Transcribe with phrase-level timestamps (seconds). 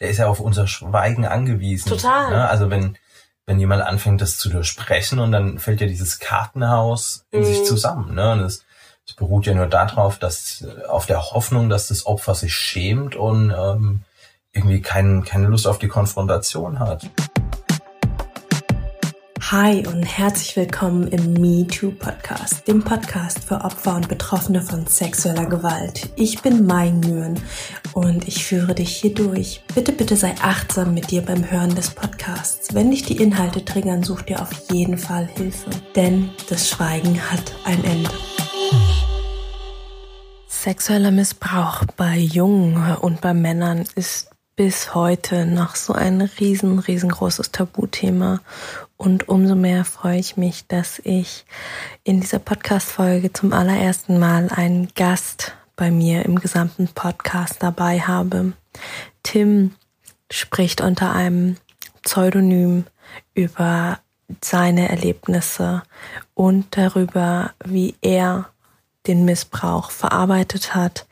[0.00, 1.88] der ist ja auf unser Schweigen angewiesen.
[1.88, 2.30] Total.
[2.30, 2.48] Ne?
[2.48, 2.96] Also wenn,
[3.46, 7.44] wenn jemand anfängt, das zu durchsprechen und dann fällt ja dieses Kartenhaus in Mhm.
[7.44, 8.14] sich zusammen.
[8.14, 8.32] Ne?
[8.32, 8.64] Und es,
[9.06, 13.50] es beruht ja nur darauf, dass auf der Hoffnung, dass das Opfer sich schämt und
[13.50, 14.00] ähm,
[14.52, 17.06] irgendwie kein, keine Lust auf die Konfrontation hat.
[19.50, 24.86] Hi und herzlich willkommen im Me Too Podcast, dem Podcast für Opfer und Betroffene von
[24.86, 26.08] sexueller Gewalt.
[26.16, 27.38] Ich bin Mai Nguyen
[27.92, 29.62] und ich führe dich hier durch.
[29.74, 32.74] Bitte, bitte sei achtsam mit dir beim Hören des Podcasts.
[32.74, 37.54] Wenn dich die Inhalte triggern, such dir auf jeden Fall Hilfe, denn das Schweigen hat
[37.66, 38.10] ein Ende.
[40.48, 47.50] Sexueller Missbrauch bei Jungen und bei Männern ist bis heute noch so ein riesen, riesengroßes
[47.50, 48.40] Tabuthema.
[49.04, 51.44] Und umso mehr freue ich mich, dass ich
[52.04, 58.54] in dieser Podcast-Folge zum allerersten Mal einen Gast bei mir im gesamten Podcast dabei habe.
[59.22, 59.74] Tim
[60.30, 61.58] spricht unter einem
[62.02, 62.86] Pseudonym
[63.34, 63.98] über
[64.42, 65.82] seine Erlebnisse
[66.32, 68.48] und darüber, wie er
[69.06, 71.06] den Missbrauch verarbeitet hat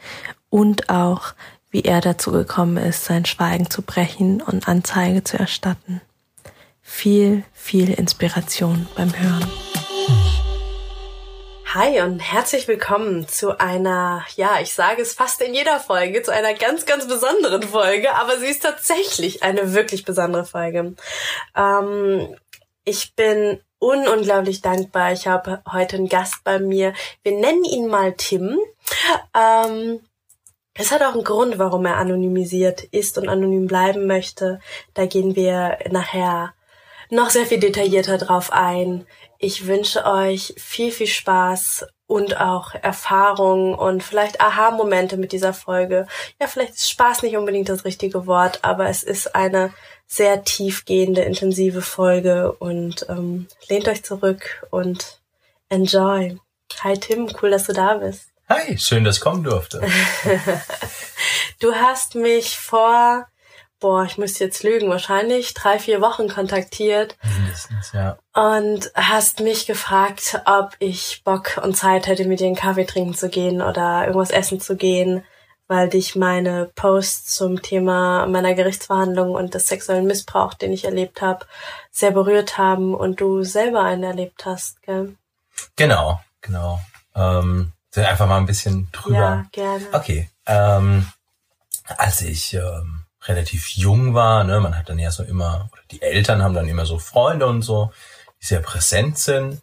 [0.49, 1.35] und auch,
[1.71, 6.01] wie er dazu gekommen ist, sein Schweigen zu brechen und Anzeige zu erstatten.
[6.95, 9.51] Viel, viel Inspiration beim Hören.
[11.75, 16.33] Hi und herzlich willkommen zu einer, ja, ich sage es fast in jeder Folge, zu
[16.33, 20.95] einer ganz, ganz besonderen Folge, aber sie ist tatsächlich eine wirklich besondere Folge.
[21.57, 22.37] Ähm,
[22.85, 25.13] ich bin un unglaublich dankbar.
[25.13, 26.93] Ich habe heute einen Gast bei mir.
[27.25, 28.61] Wir nennen ihn mal Tim.
[29.35, 30.01] Ähm,
[30.75, 34.61] es hat auch einen Grund, warum er anonymisiert ist und anonym bleiben möchte.
[34.95, 36.55] Da gehen wir nachher
[37.13, 39.07] noch sehr viel detaillierter drauf ein.
[39.39, 46.07] Ich wünsche euch viel, viel Spaß und auch Erfahrung und vielleicht Aha-Momente mit dieser Folge.
[46.41, 49.75] Ja, vielleicht ist Spaß nicht unbedingt das richtige Wort, aber es ist eine
[50.07, 55.21] sehr tiefgehende, intensive Folge und ähm, lehnt euch zurück und
[55.69, 56.39] enjoy.
[56.83, 58.29] Hi Tim, cool, dass du da bist.
[58.49, 59.83] Hi, schön, dass ich kommen durfte.
[61.61, 63.27] du hast mich vor,
[63.83, 67.19] boah, ich müsste jetzt lügen, wahrscheinlich drei, vier Wochen kontaktiert.
[67.23, 68.17] Mindestens, ja.
[68.33, 73.15] Und hast mich gefragt, ob ich Bock und Zeit hätte, mit dir einen Kaffee trinken
[73.15, 75.25] zu gehen oder irgendwas essen zu gehen,
[75.67, 81.21] weil dich meine Posts zum Thema meiner Gerichtsverhandlung und des sexuellen Missbrauchs, den ich erlebt
[81.21, 81.45] habe,
[81.91, 85.17] sehr berührt haben und du selber einen erlebt hast, gell?
[85.77, 86.81] Genau, genau.
[87.15, 89.19] Ähm, einfach mal ein bisschen drüber.
[89.19, 89.85] Ja, gerne.
[89.93, 90.31] Okay.
[90.47, 91.09] Ähm,
[91.97, 96.03] als ich ähm, relativ jung war, ne, man hat dann ja so immer, oder die
[96.03, 97.93] Eltern haben dann immer so Freunde und so,
[98.41, 99.63] die sehr präsent sind.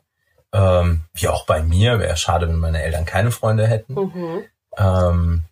[0.51, 3.93] Ähm, wie auch bei mir, wäre schade, wenn meine Eltern keine Freunde hätten.
[3.93, 4.45] Mhm.
[4.77, 5.43] Ähm,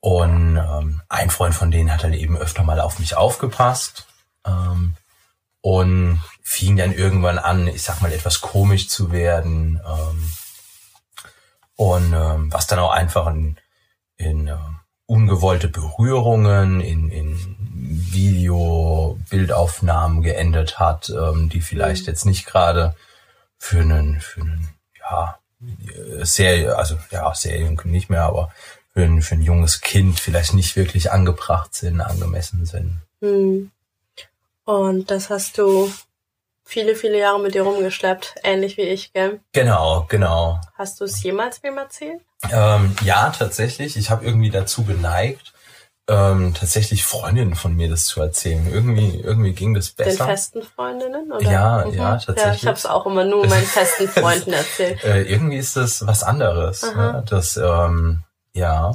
[0.00, 4.06] und ähm, ein Freund von denen hat dann eben öfter mal auf mich aufgepasst
[4.46, 4.96] ähm,
[5.60, 9.80] und fing dann irgendwann an, ich sag mal, etwas komisch zu werden.
[9.86, 10.32] Ähm,
[11.76, 13.56] und ähm, was dann auch einfach in,
[14.16, 14.56] in äh,
[15.06, 22.94] ungewollte Berührungen, in, in Video, Bildaufnahmen geendet hat, ähm, die vielleicht jetzt nicht gerade
[23.58, 25.38] für einen, für einen, ja,
[26.22, 28.52] sehr, also ja, sehr jung nicht mehr, aber
[28.92, 33.00] für ein, für ein junges Kind vielleicht nicht wirklich angebracht sind, angemessen sind.
[33.20, 33.70] Hm.
[34.64, 35.92] Und das hast du
[36.64, 39.40] viele, viele Jahre mit dir rumgeschleppt, ähnlich wie ich, gell?
[39.52, 40.60] Genau, genau.
[40.76, 42.20] Hast du es jemals wem erzählt?
[42.50, 43.96] Ähm, ja, tatsächlich.
[43.96, 45.52] Ich habe irgendwie dazu geneigt,
[46.08, 48.70] ähm, tatsächlich Freundinnen von mir das zu erzählen.
[48.70, 50.26] Irgendwie, irgendwie ging das Den besser.
[50.26, 51.32] festen Freundinnen?
[51.32, 51.50] Oder?
[51.50, 52.44] Ja, ja, tatsächlich.
[52.44, 55.02] Ja, ich habe es auch immer nur meinen festen Freunden erzählt.
[55.04, 56.84] Äh, irgendwie ist das was anderes.
[56.84, 57.12] Aha.
[57.12, 57.24] Ne?
[57.28, 58.92] Das, ähm, ja,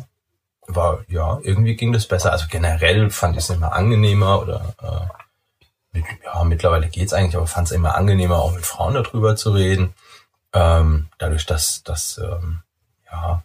[0.67, 2.31] war, ja, irgendwie ging das besser.
[2.31, 5.18] Also generell fand ich es immer angenehmer oder äh,
[6.23, 9.93] ja, mittlerweile geht's eigentlich, aber fand es immer angenehmer, auch mit Frauen darüber zu reden.
[10.53, 12.59] Ähm, dadurch, dass, dass ähm,
[13.11, 13.43] ja,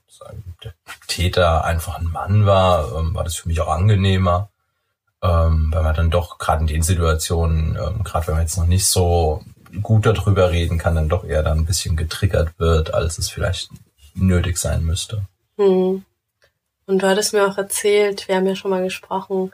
[0.63, 0.75] der
[1.07, 4.49] Täter einfach ein Mann war, ähm, war das für mich auch angenehmer.
[5.23, 8.67] Ähm, weil man dann doch gerade in den Situationen, ähm, gerade wenn man jetzt noch
[8.67, 9.43] nicht so
[9.81, 13.71] gut darüber reden kann, dann doch eher dann ein bisschen getriggert wird, als es vielleicht
[14.15, 15.23] nötig sein müsste.
[15.57, 16.05] Hm.
[16.87, 19.53] Und du hattest mir auch erzählt, wir haben ja schon mal gesprochen,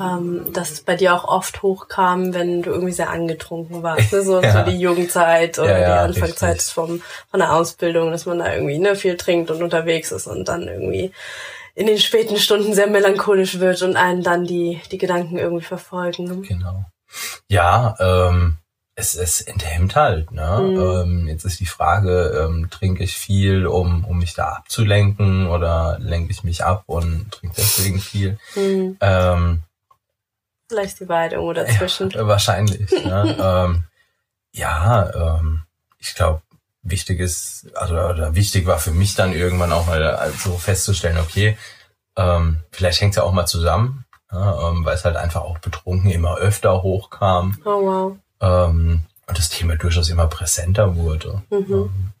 [0.00, 4.12] ähm, dass es bei dir auch oft hochkam, wenn du irgendwie sehr angetrunken warst.
[4.12, 4.22] Ne?
[4.22, 4.64] So, Ja.
[4.64, 6.72] so die Jugendzeit oder Ja, ja, die Anfangszeit richtig.
[6.74, 10.48] vom, von der Ausbildung, dass man da irgendwie ne, viel trinkt und unterwegs ist und
[10.48, 11.12] dann irgendwie
[11.74, 16.42] in den späten Stunden sehr melancholisch wird und einen dann die, die Gedanken irgendwie verfolgen.
[16.42, 16.84] Genau.
[17.48, 18.58] Ja, ähm,
[18.94, 20.32] es, es enthemmt halt.
[20.32, 20.58] Ne?
[20.60, 20.80] Mhm.
[20.80, 25.96] Ähm, jetzt ist die Frage, ähm, trinke ich viel, um, um mich da abzulenken oder
[25.98, 28.38] lenke ich mich ab und trinke deswegen viel?
[28.54, 28.98] Hm.
[29.00, 29.62] Ähm,
[30.72, 32.08] Vielleicht die Wahrheit irgendwo dazwischen.
[32.10, 32.90] Ja, wahrscheinlich.
[33.04, 33.36] ne?
[33.38, 33.84] ähm,
[34.52, 35.64] ja, ähm,
[35.98, 36.40] ich glaube,
[36.82, 41.58] wichtig ist, also oder wichtig war für mich dann irgendwann auch mal so festzustellen, okay,
[42.16, 45.58] ähm, vielleicht hängt es ja auch mal zusammen, ja, ähm, weil es halt einfach auch
[45.58, 47.58] betrunken immer öfter hochkam.
[47.66, 48.16] Oh wow.
[48.40, 51.42] Ähm, und das Thema durchaus immer präsenter wurde.
[51.50, 51.66] Mhm.
[51.70, 52.12] Ähm,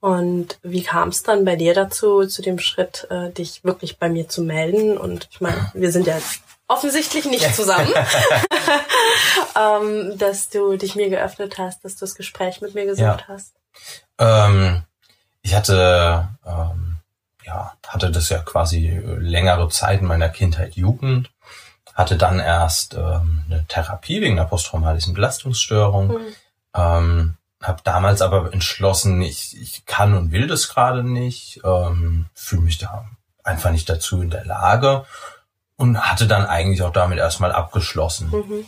[0.00, 4.10] Und wie kam es dann bei dir dazu, zu dem Schritt, äh, dich wirklich bei
[4.10, 4.98] mir zu melden?
[4.98, 6.18] Und ich meine, wir sind ja
[6.68, 7.92] offensichtlich nicht zusammen,
[9.56, 13.28] ähm, dass du dich mir geöffnet hast, dass du das Gespräch mit mir gesucht Ja.
[13.28, 13.54] hast.
[14.18, 14.82] Ähm,
[15.42, 16.96] ich hatte, ähm,
[17.44, 21.30] ja, hatte das ja quasi längere Zeit in meiner Kindheit, Jugend,
[21.94, 26.34] hatte dann erst ähm, eine Therapie wegen einer posttraumatischen Belastungsstörung, Mhm.
[26.74, 32.62] ähm, habe damals aber entschlossen, ich, ich kann und will das gerade nicht, ähm, fühle
[32.62, 33.06] mich da
[33.42, 35.06] einfach nicht dazu in der Lage
[35.78, 38.30] und hatte dann eigentlich auch damit erstmal abgeschlossen.
[38.30, 38.64] Mhm.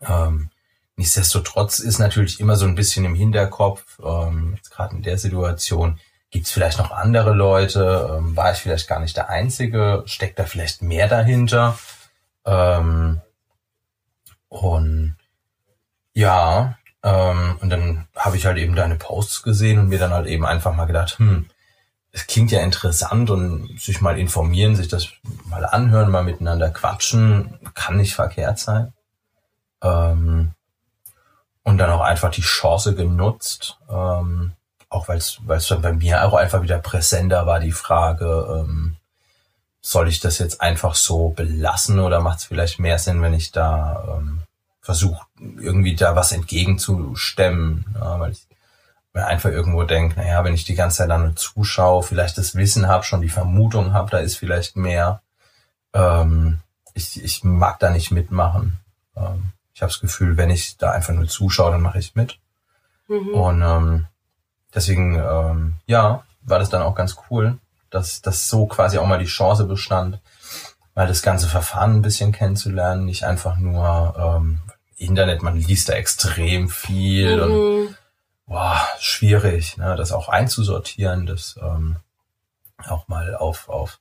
[0.00, 0.50] Ähm,
[0.96, 5.98] nichtsdestotrotz ist natürlich immer so ein bisschen im Hinterkopf, ähm, jetzt gerade in der Situation,
[6.30, 10.38] gibt es vielleicht noch andere Leute, ähm, war ich vielleicht gar nicht der Einzige, steckt
[10.38, 11.76] da vielleicht mehr dahinter.
[12.44, 13.20] Ähm,
[14.48, 15.16] und
[16.14, 20.26] ja, ähm, und dann habe ich halt eben deine Posts gesehen und mir dann halt
[20.26, 21.50] eben einfach mal gedacht, hm,
[22.18, 25.08] es klingt ja interessant und sich mal informieren, sich das
[25.44, 28.92] mal anhören, mal miteinander quatschen, kann nicht verkehrt sein.
[29.82, 30.50] Ähm,
[31.62, 34.52] und dann auch einfach die Chance genutzt, ähm,
[34.88, 35.38] auch weil es
[35.68, 38.96] dann bei mir auch einfach wieder präsenter war, die Frage, ähm,
[39.80, 43.52] soll ich das jetzt einfach so belassen oder macht es vielleicht mehr Sinn, wenn ich
[43.52, 44.40] da ähm,
[44.80, 48.48] versuche, irgendwie da was entgegenzustemmen, ja, weil ich
[49.18, 52.54] mir einfach irgendwo denke, naja, wenn ich die ganze Zeit dann nur zuschaue, vielleicht das
[52.54, 55.22] Wissen habe, schon die Vermutung habe, da ist vielleicht mehr,
[55.92, 56.60] ähm,
[56.94, 58.78] ich, ich mag da nicht mitmachen.
[59.16, 62.38] Ähm, ich habe das Gefühl, wenn ich da einfach nur zuschaue, dann mache ich mit.
[63.08, 63.28] Mhm.
[63.34, 64.06] Und ähm,
[64.74, 67.58] deswegen, ähm, ja, war das dann auch ganz cool,
[67.90, 70.20] dass dass so quasi auch mal die Chance bestand,
[70.94, 74.58] mal das ganze Verfahren ein bisschen kennenzulernen, nicht einfach nur ähm,
[74.96, 77.94] Internet, man liest da extrem viel und Mhm.
[78.48, 81.96] Boah, schwierig, ne, das auch einzusortieren, das ähm,
[82.88, 84.00] auch mal auf, auf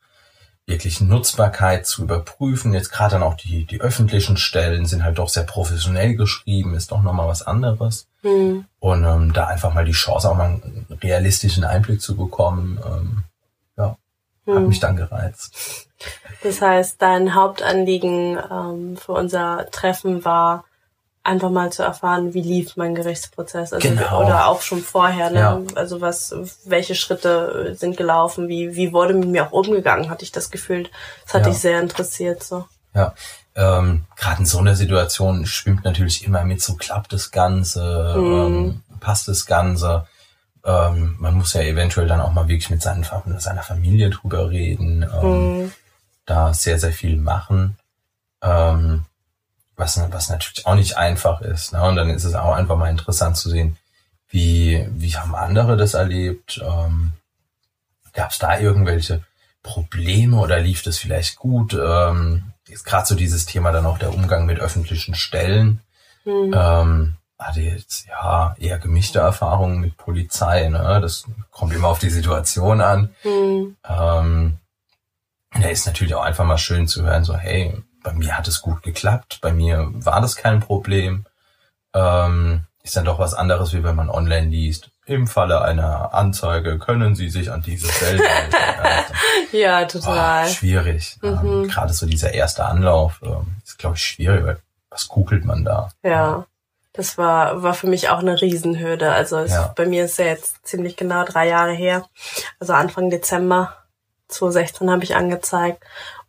[0.66, 2.74] wirklich Nutzbarkeit zu überprüfen.
[2.74, 6.92] Jetzt gerade dann auch die, die öffentlichen Stellen sind halt doch sehr professionell geschrieben, ist
[6.92, 8.08] doch nochmal was anderes.
[8.24, 8.66] Mhm.
[8.80, 13.24] Und ähm, da einfach mal die Chance, auch mal einen realistischen Einblick zu bekommen, ähm,
[13.78, 13.98] ja,
[14.54, 14.68] hat Mhm.
[14.68, 15.88] mich dann gereizt.
[16.44, 20.66] Das heißt, dein Hauptanliegen ähm, für unser Treffen war,
[21.28, 23.74] einfach mal zu erfahren, wie lief mein Gerichtsprozess.
[23.74, 24.24] Also, Genau.
[24.26, 25.40] Oder auch schon vorher, ne?
[25.40, 25.62] Ja.
[25.76, 26.34] Also was,
[26.66, 30.88] welche Schritte sind gelaufen, wie, wie wurde mit mir auch umgegangen, hatte ich das Gefühl.
[31.26, 31.50] Das hat Ja.
[31.52, 32.44] dich sehr interessiert.
[32.44, 32.66] So.
[32.96, 33.14] Ja,
[33.56, 38.34] ähm, gerade in so einer Situation schwimmt natürlich immer mit, so klappt das Ganze, Mhm.
[38.34, 40.08] ähm, passt das Ganze.
[40.66, 43.06] Ähm, man muss ja eventuell dann auch mal wirklich mit seinen,
[43.38, 45.72] seiner Familie drüber reden, ähm, Mhm.
[46.26, 47.78] da sehr, sehr viel machen.
[48.42, 49.06] Ähm,
[49.78, 51.72] was, was natürlich auch nicht einfach ist.
[51.72, 51.82] Ne?
[51.84, 53.78] Und dann ist es auch einfach mal interessant zu sehen,
[54.30, 56.60] wie, wie haben andere das erlebt?
[56.62, 57.14] Ähm,
[58.14, 59.24] Gab es da irgendwelche
[59.62, 61.74] Probleme oder lief das vielleicht gut?
[61.80, 65.82] Ähm, ist gerade so dieses Thema dann auch der Umgang mit öffentlichen Stellen.
[66.26, 66.54] Mhm.
[66.54, 70.68] Ähm, hatte jetzt ja eher gemischte Erfahrungen mit Polizei.
[70.68, 71.00] Ne?
[71.00, 73.12] Das kommt immer auf die Situation an.
[73.24, 73.78] Mhm.
[73.88, 74.58] Ähm,
[75.54, 77.74] da ist natürlich auch einfach mal schön zu hören, so hey,
[78.08, 81.26] bei mir hat es gut geklappt, bei mir war das kein Problem.
[81.94, 84.92] Ähm, ist dann doch was anderes, wie wenn man online liest.
[85.06, 88.24] Im Falle einer Anzeige können Sie sich an diese Stelle.
[89.52, 90.48] Ja, Ja, oh, total.
[90.48, 91.18] schwierig.
[91.22, 91.30] Mhm.
[91.64, 94.46] Ähm, Gerade so dieser erste Anlauf ähm, ist, glaube ich, schwierig.
[94.46, 94.58] Weil
[94.90, 95.90] was googelt man da?
[96.04, 96.46] Ja.
[96.94, 99.12] Das war, war für mich auch eine Riesenhürde.
[99.12, 99.74] Also es, Ja.
[99.76, 102.06] bei mir ist ja jetzt ziemlich genau drei Jahre her.
[102.60, 103.74] Also Anfang Dezember
[104.30, 105.84] 2016 habe ich angezeigt.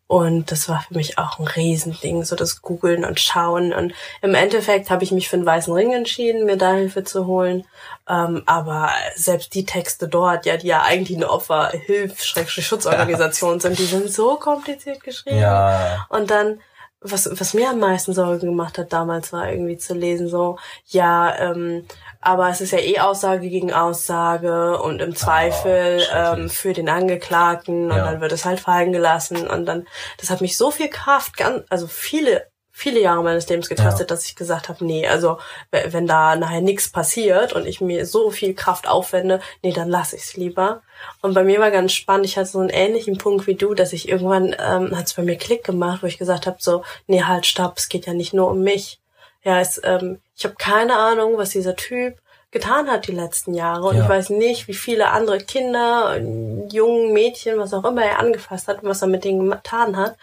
[0.09, 3.75] Und das war für mich auch ein Riesending, so das Googeln und Schauen.
[3.75, 7.27] Und im Endeffekt habe ich mich für den Weißen Ring entschieden, mir da Hilfe zu
[7.27, 7.67] holen.
[8.09, 14.11] Ähm, aber selbst die Texte dort, ja, die ja eigentlich eine Opferhilf-Schutzorganisation sind, die sind
[14.11, 15.41] so kompliziert geschrieben.
[15.41, 16.61] Ja, Und dann,
[17.00, 21.35] was, was mir am meisten Sorgen gemacht hat damals, war irgendwie zu lesen, so, ja,
[21.38, 21.87] ähm,
[22.21, 26.45] aber es ist ja eh Aussage gegen Aussage und im Zweifel schrecklich.
[26.45, 28.05] ähm, für den Angeklagten und Ja.
[28.11, 29.87] dann wird es halt fallen gelassen und dann,
[30.19, 32.47] das hat mich so viel Kraft, ganz, also viele,
[32.79, 34.15] viele Jahre meines Lebens getastet, ja.
[34.15, 35.39] dass ich gesagt habe, nee, also
[35.71, 40.15] wenn da nachher nichts passiert und ich mir so viel Kraft aufwende, nee, dann lasse
[40.15, 40.83] ich es lieber.
[41.21, 43.93] Und bei mir war ganz spannend, ich hatte so einen ähnlichen Punkt wie du, dass
[43.93, 47.25] ich irgendwann ähm, hat es bei mir Klick gemacht, wo ich gesagt habe, so, nee,
[47.25, 49.01] halt, stopp, es geht ja nicht nur um mich.
[49.43, 52.15] Ja, es, ähm, ich habe keine Ahnung, was dieser Typ
[52.53, 53.89] getan hat die letzten Jahre.
[53.89, 54.05] Und ja.
[54.05, 58.85] ich weiß nicht, wie viele andere Kinder, jungen Mädchen, was auch immer er angefasst hat
[58.85, 60.17] und was er mit denen getan hat.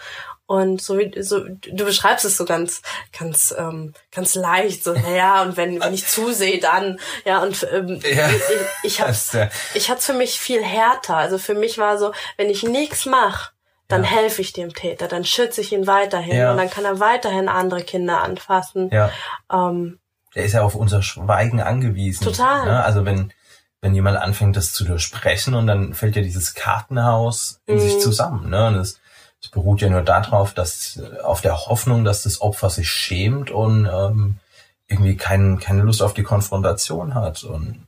[0.48, 2.84] Und so wie so, du beschreibst es so ganz,
[3.18, 8.00] ganz, ähm, ganz leicht, so, naja, und wenn, wenn ich zusehe, dann, ja, und ähm,
[8.04, 8.42] ja, ich,
[8.84, 9.50] ich hab's, ja.
[9.74, 11.18] ich hat's für mich viel härter.
[11.18, 13.54] Also für mich war so, wenn ich nichts mache,
[13.88, 14.10] dann ja.
[14.10, 16.52] helfe ich dem Täter, dann schütze ich ihn weiterhin ja.
[16.52, 18.90] und dann kann er weiterhin andere Kinder anfassen.
[18.92, 19.12] Ja.
[19.52, 20.00] Ähm,
[20.36, 22.24] Der ist ja auf unser Schweigen angewiesen.
[22.24, 22.66] Total.
[22.66, 22.84] Ne?
[22.84, 23.34] Also wenn,
[23.82, 27.80] wenn jemand anfängt, das zu durchsprechen und dann fällt ja dieses Kartenhaus in mhm.
[27.80, 28.50] sich zusammen.
[28.50, 28.68] Ne?
[28.68, 29.00] Und das,
[29.42, 33.86] es beruht ja nur darauf, dass auf der Hoffnung, dass das Opfer sich schämt und
[33.86, 34.39] ähm,
[34.88, 37.44] irgendwie kein, keine Lust auf die Konfrontation hat.
[37.44, 37.88] Und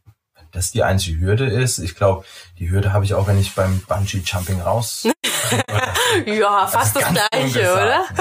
[0.52, 2.26] das die einzige Hürde ist, ich glaube,
[2.60, 5.08] die Hürde habe ich auch, wenn ich beim Bungee Jumping raus.
[6.26, 8.06] ja, fast das gleiche, oder?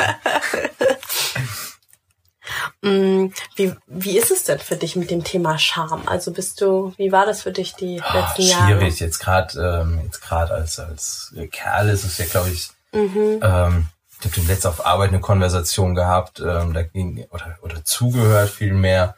[2.82, 6.06] Mm, wie, wie ist es denn für dich mit dem Thema Scham?
[6.06, 8.50] Also bist du, wie war das für dich die oh, letzten schwierig.
[8.50, 8.78] Jahre?
[8.78, 13.40] Schwierig, jetzt gerade ähm, jetzt gerade als als Kerl ist es ja, glaube ich, Mhm.
[13.42, 13.86] Ähm,
[14.20, 19.14] ich habe letzten auf Arbeit eine Konversation gehabt, ähm, da ging, oder, oder zugehört vielmehr.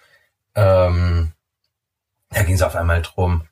[0.54, 1.32] Ähm,
[2.30, 3.42] da ging es auf einmal drum,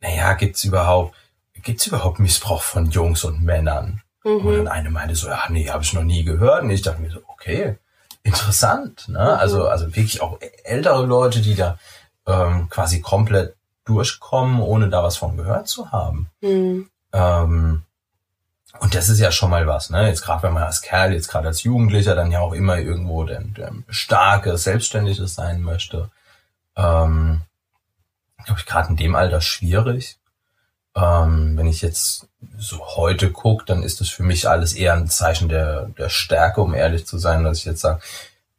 [0.00, 1.14] naja, gibt's überhaupt,
[1.54, 4.02] gibt's überhaupt Missbrauch von Jungs und Männern?
[4.24, 4.46] Mhm.
[4.46, 6.62] Und dann eine meinte so, ja, nee, habe ich noch nie gehört.
[6.62, 7.76] Und ich dachte mir so, okay,
[8.22, 9.08] interessant.
[9.08, 9.18] Ne?
[9.18, 9.40] Mhm.
[9.40, 11.78] Also, also wirklich auch ältere Leute, die da
[12.26, 16.30] ähm, quasi komplett durchkommen, ohne da was von gehört zu haben.
[16.40, 16.90] Mhm.
[17.12, 17.82] Ähm,
[18.78, 20.06] und das ist ja schon mal was, ne?
[20.06, 23.24] Jetzt gerade wenn man als Kerl, jetzt gerade als Jugendlicher dann ja auch immer irgendwo
[23.24, 26.10] der, der starke, selbstständige sein möchte.
[26.76, 27.42] Ähm,
[28.44, 30.18] glaube ich, gerade in dem Alter schwierig.
[30.94, 35.08] Ähm, wenn ich jetzt so heute gucke, dann ist das für mich alles eher ein
[35.08, 38.00] Zeichen der, der Stärke, um ehrlich zu sein, dass ich jetzt sage,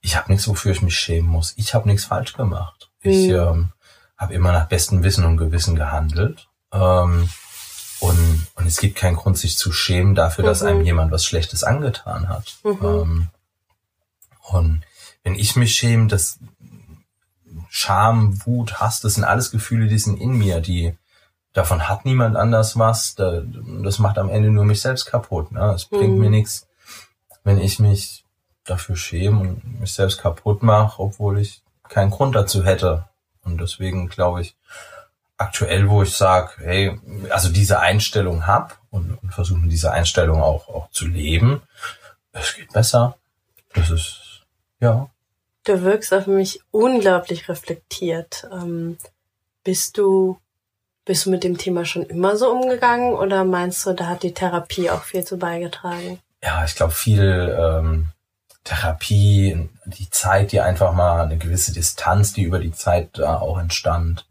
[0.02, 1.54] ich habe nichts, wofür ich mich schämen muss.
[1.58, 2.90] Ich habe nichts falsch gemacht.
[3.04, 3.12] Mhm.
[3.12, 3.72] Ich ähm,
[4.18, 6.48] habe immer nach bestem Wissen und Gewissen gehandelt.
[6.72, 7.30] Ähm,
[8.02, 10.48] und, und es gibt keinen Grund, sich zu schämen dafür, mhm.
[10.48, 10.86] dass einem mhm.
[10.86, 12.58] jemand was Schlechtes angetan hat.
[12.64, 12.78] Mhm.
[12.82, 13.28] Ähm,
[14.50, 14.82] und
[15.24, 16.40] wenn ich mich schäme, das
[17.70, 20.98] Scham, Wut, Hass, das sind alles Gefühle, die sind in mir, die
[21.54, 23.16] davon hat niemand anders was.
[23.16, 25.52] das macht am Ende nur mich selbst kaputt.
[25.52, 25.72] Ne?
[25.76, 26.20] Es bringt mhm.
[26.20, 26.68] mir nichts,
[27.44, 28.26] wenn ich mich
[28.64, 33.06] dafür schäme und mich selbst kaputt mache, obwohl ich keinen Grund dazu hätte.
[33.44, 34.56] Und deswegen glaube ich,
[35.42, 40.70] aktuell, wo ich sage, hey, also diese Einstellung hab und, und versuchen diese Einstellung auch,
[40.70, 41.62] auch zu leben,
[42.34, 43.18] es geht besser.
[43.74, 44.44] Das ist,
[44.80, 45.10] ja.
[45.64, 48.48] Du wirkst auf mich unglaublich reflektiert.
[48.52, 48.98] Ähm,
[49.64, 50.40] bist du,
[51.06, 54.34] bist du mit dem Thema schon immer so umgegangen oder meinst du, da hat die
[54.34, 56.20] Therapie auch viel zu beigetragen?
[56.44, 58.10] Ja, ich glaube viel ähm,
[58.64, 63.60] Therapie, die Zeit, die einfach mal eine gewisse Distanz, die über die Zeit da auch
[63.60, 64.26] entstand,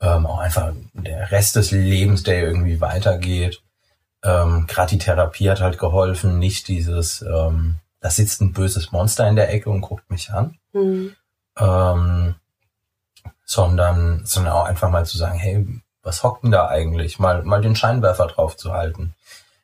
[0.00, 3.62] ähm, auch einfach der Rest des Lebens, der irgendwie weitergeht.
[4.22, 9.28] Ähm, Gerade die Therapie hat halt geholfen, nicht dieses, ähm, da sitzt ein böses Monster
[9.28, 11.14] in der Ecke und guckt mich an, mhm.
[11.58, 12.34] ähm,
[13.44, 15.66] sondern, sondern auch einfach mal zu sagen, hey,
[16.02, 17.18] was hockt denn da eigentlich?
[17.18, 19.14] Mal, mal den Scheinwerfer drauf zu halten.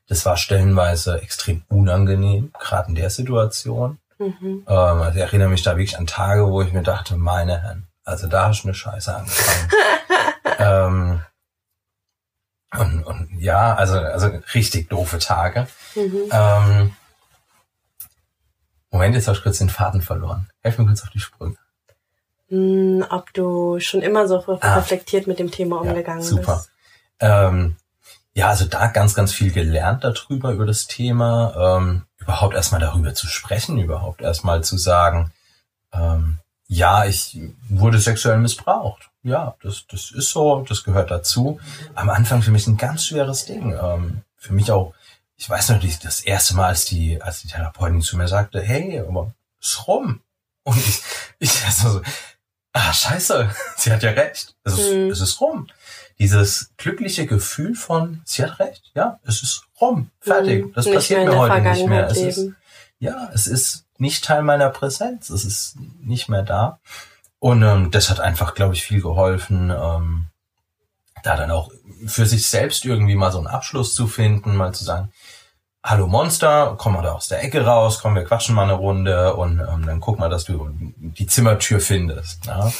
[0.09, 3.99] Das war stellenweise extrem unangenehm, gerade in der Situation.
[4.19, 4.65] Mhm.
[4.67, 7.87] Ähm, also ich erinnere mich da wirklich an Tage, wo ich mir dachte, meine Herren,
[8.05, 9.71] also da hast du eine Scheiße angefangen.
[10.59, 11.21] ähm,
[12.79, 15.67] und, und ja, also, also richtig doofe Tage.
[15.95, 16.31] Mhm.
[16.31, 16.97] Ähm,
[18.91, 20.49] Moment, jetzt habe ich kurz den Faden verloren.
[20.63, 21.57] Helf mir kurz auf die Sprünge.
[22.49, 24.75] Hm, ob du schon immer so ah.
[24.77, 26.57] reflektiert mit dem Thema umgegangen ja, super.
[26.57, 26.71] bist.
[27.21, 27.77] Ähm,
[28.33, 31.79] ja, also da ganz, ganz viel gelernt darüber, über das Thema.
[31.79, 35.33] Ähm, überhaupt erstmal darüber zu sprechen, überhaupt erstmal zu sagen,
[35.93, 39.11] ähm, ja, ich wurde sexuell missbraucht.
[39.25, 41.59] Ja, das, das ist so, das gehört dazu.
[41.95, 43.73] Am Anfang für mich ein ganz schweres Ding.
[43.73, 44.95] Ähm, für mich auch,
[45.37, 49.01] ich weiß noch das erste Mal, als die, als die Therapeutin zu mir sagte, hey,
[49.01, 50.21] aber ist rum.
[50.63, 51.03] Und ich,
[51.39, 52.03] ich also so,
[52.75, 54.55] ah, scheiße, sie hat ja recht.
[54.63, 55.11] Es ist, mhm.
[55.11, 55.69] es ist rum.
[56.19, 60.67] Dieses glückliche Gefühl von, sie hat recht, ja, es ist rum, fertig.
[60.67, 60.73] Mhm.
[60.75, 62.09] Das nicht passiert mir heute nicht mehr.
[62.09, 62.51] Es ist,
[62.99, 65.31] ja, es ist nicht Teil meiner Präsenz.
[65.31, 66.79] Es ist nicht mehr da.
[67.45, 70.29] Und ähm, das hat einfach, glaube ich, viel geholfen, ähm,
[71.25, 71.71] da dann auch
[72.07, 75.13] für sich selbst irgendwie mal so einen Abschluss zu finden, mal zu sagen,
[75.85, 79.35] hallo Monster, komm mal da aus der Ecke raus, komm, wir quatschen mal eine Runde
[79.35, 82.47] und ähm, dann guck mal, dass du die Zimmertür findest.
[82.47, 82.73] Ja?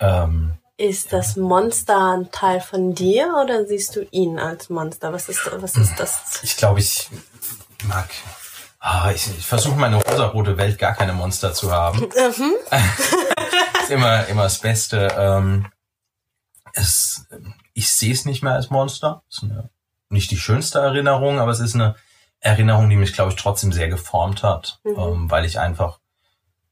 [0.00, 5.14] Ähm, ist das Monster ein Teil von dir oder siehst du ihn als Monster?
[5.14, 6.40] Was ist, was ist das?
[6.42, 7.08] Ich glaube, ich
[7.84, 8.10] mag.
[8.78, 12.10] Ah, ich, ich versuche meine rosarote Welt gar keine Monster zu haben.
[12.38, 12.52] Mhm.
[13.82, 15.08] ist immer, immer das Beste.
[15.16, 15.66] Ähm,
[16.72, 17.26] es,
[17.72, 19.22] ich sehe es nicht mehr als Monster.
[19.30, 19.70] ist eine,
[20.08, 21.96] nicht die schönste Erinnerung, aber es ist eine
[22.40, 24.98] Erinnerung, die mich, glaube ich, trotzdem sehr geformt hat, mhm.
[24.98, 25.98] ähm, weil ich einfach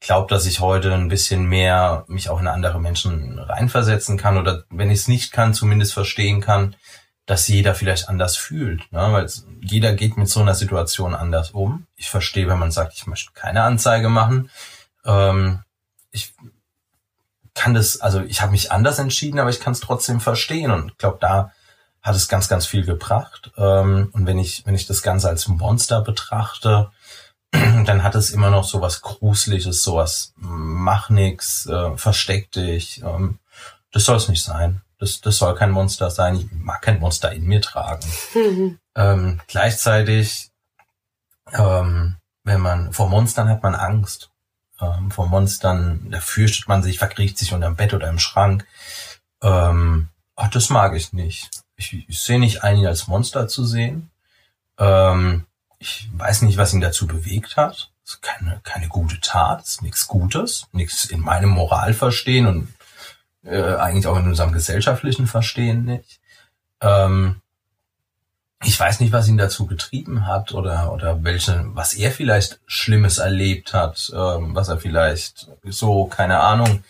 [0.00, 4.64] glaube, dass ich heute ein bisschen mehr mich auch in andere Menschen reinversetzen kann oder
[4.68, 6.76] wenn ich es nicht kann, zumindest verstehen kann,
[7.26, 8.92] dass jeder vielleicht anders fühlt.
[8.92, 9.08] Ne?
[9.12, 9.30] Weil
[9.62, 11.86] jeder geht mit so einer Situation anders um.
[11.96, 14.50] Ich verstehe, wenn man sagt, ich möchte keine Anzeige machen.
[15.06, 15.62] Ähm,
[16.10, 16.34] ich
[17.54, 20.92] kann das, also ich habe mich anders entschieden, aber ich kann es trotzdem verstehen und
[20.92, 21.52] ich glaube, da
[22.02, 23.50] hat es ganz, ganz viel gebracht.
[23.56, 26.90] Ähm, und wenn ich, wenn ich das Ganze als Monster betrachte,
[27.50, 33.02] dann hat es immer noch so was Gruseliges, sowas mach nix, äh, versteck dich.
[33.02, 33.38] Ähm,
[33.90, 34.82] das soll es nicht sein.
[34.98, 36.36] Das, das soll kein Monster sein.
[36.36, 38.06] Ich mag kein Monster in mir tragen.
[38.34, 38.78] Mhm.
[38.96, 40.52] Ähm, gleichzeitig,
[41.52, 44.30] ähm, wenn man vor Monstern hat man Angst.
[44.80, 48.66] Ähm, vor Monstern, da fürchtet man sich, verkriecht sich unterm Bett oder im Schrank.
[49.42, 51.50] Ähm, ach, das mag ich nicht.
[51.76, 54.10] Ich, ich sehe nicht ein, ihn als Monster zu sehen.
[54.78, 55.46] Ähm,
[55.78, 57.90] ich weiß nicht, was ihn dazu bewegt hat.
[58.04, 62.74] Das ist keine, keine gute Tat, das ist nichts Gutes, nichts in meinem Moralverstehen und
[63.44, 66.20] äh, eigentlich auch in unserem gesellschaftlichen Verstehen nicht.
[66.80, 67.40] Ähm,
[68.62, 73.18] ich weiß nicht, was ihn dazu getrieben hat oder oder welche, was er vielleicht Schlimmes
[73.18, 76.84] erlebt hat, ähm, was er vielleicht so, keine Ahnung.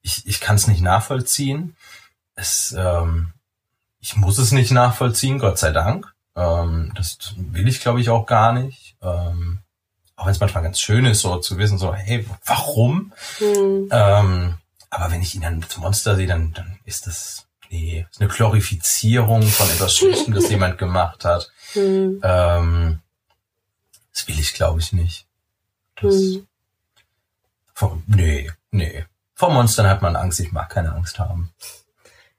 [0.00, 1.76] Ich, ich kann es nicht nachvollziehen.
[2.34, 3.32] Es, ähm,
[4.00, 6.12] ich muss es nicht nachvollziehen, Gott sei Dank.
[6.34, 8.96] Ähm, das will ich, glaube ich, auch gar nicht.
[9.00, 9.60] Ähm,
[10.16, 13.12] auch wenn es manchmal ganz schön ist, so zu wissen, so, hey, warum?
[13.40, 13.88] Mhm.
[13.90, 14.54] Ähm,
[14.90, 18.28] aber wenn ich ihn dann zum Monster sehe, dann, dann ist das, nee, ist eine
[18.28, 21.50] Glorifizierung von etwas Schlechtem, das jemand gemacht hat.
[21.74, 22.20] Mhm.
[22.22, 23.00] Ähm,
[24.12, 25.26] das will ich, glaube ich, nicht.
[26.00, 26.46] Das, mhm.
[27.74, 29.04] vor, nee, nee.
[29.34, 31.52] Vor Monstern hat man Angst, ich mag keine Angst haben.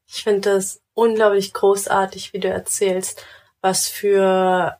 [0.08, 3.26] Ich finde das unglaublich großartig, wie du erzählst
[3.64, 4.78] was für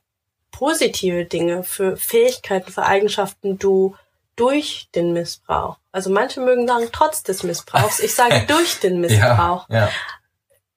[0.52, 3.96] positive Dinge, für Fähigkeiten, für Eigenschaften du
[4.36, 9.68] durch den Missbrauch, also manche mögen sagen trotz des Missbrauchs, ich sage durch den Missbrauch,
[9.70, 9.90] ja, ja.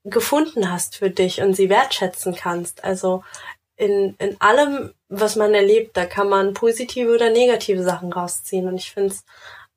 [0.07, 2.85] Gefunden hast für dich und sie wertschätzen kannst.
[2.85, 3.23] Also
[3.77, 8.69] in, in allem, was man erlebt, da kann man positive oder negative Sachen rausziehen.
[8.69, 9.15] Und ich finde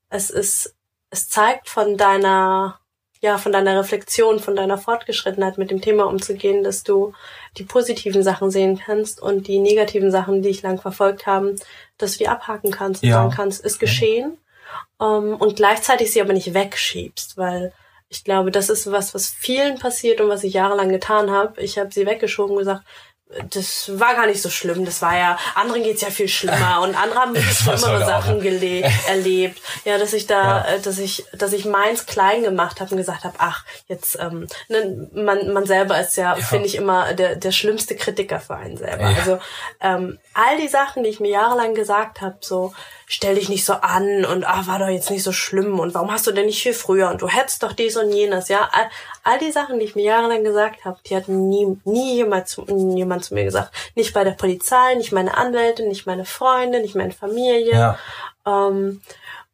[0.09, 0.75] es ist,
[1.09, 2.79] es zeigt von deiner
[3.21, 7.13] ja, von deiner Reflexion, von deiner Fortgeschrittenheit mit dem Thema umzugehen, dass du
[7.57, 11.59] die positiven Sachen sehen kannst und die negativen Sachen, die ich lang verfolgt haben,
[11.97, 13.15] dass du die abhaken kannst und ja.
[13.15, 14.37] sagen kannst, ist geschehen.
[14.99, 17.73] Um, ähm, und gleichzeitig sie aber nicht wegschiebst, weil
[18.09, 21.61] ich glaube, das ist was, was vielen passiert und was ich jahrelang getan habe.
[21.61, 22.83] Ich habe sie weggeschoben und gesagt,
[23.51, 24.85] das war gar nicht so schlimm.
[24.85, 28.41] Das war ja, anderen geht's ja viel schlimmer und andere haben schlimmere Sachen
[29.07, 29.61] erlebt.
[29.85, 30.75] Ja, dass ich da, ja.
[30.75, 34.47] Äh, dass ich, dass ich meins klein gemacht habe und gesagt habe, ach, jetzt, ähm,
[34.67, 36.43] ne, man, man selber ist ja, ja.
[36.43, 39.11] finde ich immer der, der schlimmste Kritiker für einen selber.
[39.11, 39.17] Ja.
[39.17, 39.39] Also
[39.79, 42.73] ähm, all die Sachen, die ich mir jahrelang gesagt habe, so,
[43.11, 46.11] stell dich nicht so an und ah, war doch jetzt nicht so schlimm und warum
[46.11, 48.69] hast du denn nicht viel früher und du hättest doch dies und jenes, ja.
[48.71, 48.87] All,
[49.23, 52.65] all die Sachen, die ich mir jahrelang gesagt habe, die hat nie, nie jemand zu,
[52.95, 53.73] jemand zu mir gesagt.
[53.95, 57.73] Nicht bei der Polizei, nicht meine Anwälte, nicht meine Freunde, nicht meine Familie.
[57.73, 57.99] Ja.
[58.45, 59.01] Ähm,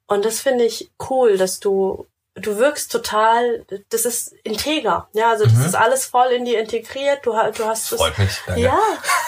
[0.07, 5.45] und das finde ich cool, dass du du wirkst total, das ist integer, ja, also
[5.45, 5.65] das mhm.
[5.65, 8.61] ist alles voll in dir integriert, du, du hast das, Freut mich, danke.
[8.61, 8.77] ja,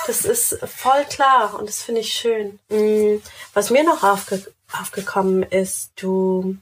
[0.08, 2.60] das ist voll klar und das finde ich schön.
[2.70, 3.22] Mm,
[3.54, 4.44] was mir noch aufge,
[4.78, 6.58] aufgekommen ist, du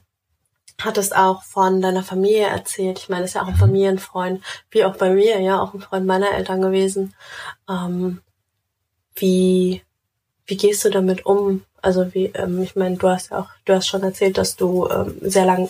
[0.80, 3.58] hattest auch von deiner Familie erzählt, ich meine, das ist ja auch ein mhm.
[3.58, 7.14] Familienfreund, wie auch bei mir, ja, auch ein Freund meiner Eltern gewesen.
[7.68, 8.20] Ähm,
[9.14, 9.82] wie,
[10.46, 11.64] wie gehst du damit um?
[11.82, 14.88] Also wie, ähm, ich meine, du hast ja auch, du hast schon erzählt, dass du
[14.88, 15.68] ähm, sehr lang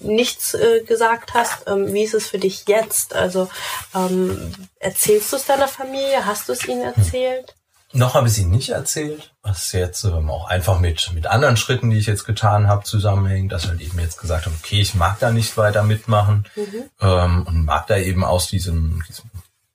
[0.00, 1.66] nichts äh, gesagt hast.
[1.66, 3.14] Ähm, wie ist es für dich jetzt?
[3.14, 3.48] Also
[3.94, 6.24] ähm, erzählst du es deiner Familie?
[6.26, 7.54] Hast du es ihnen erzählt?
[7.92, 11.90] Noch habe ich sie nicht erzählt, was jetzt ähm, auch einfach mit, mit anderen Schritten,
[11.90, 15.18] die ich jetzt getan habe, zusammenhängt, dass halt eben jetzt gesagt habe, okay, ich mag
[15.18, 16.90] da nicht weiter mitmachen mhm.
[17.00, 19.28] ähm, und mag da eben aus diesem, diesem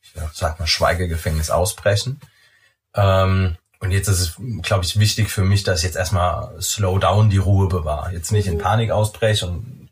[0.04, 2.22] ich sag mal, Schweigegefängnis ausbrechen.
[2.94, 6.98] Ähm, und jetzt ist es, glaube ich, wichtig für mich, dass ich jetzt erstmal slow
[6.98, 8.14] down die Ruhe bewahre.
[8.14, 8.60] Jetzt nicht in mhm.
[8.60, 9.85] Panik ausbreche und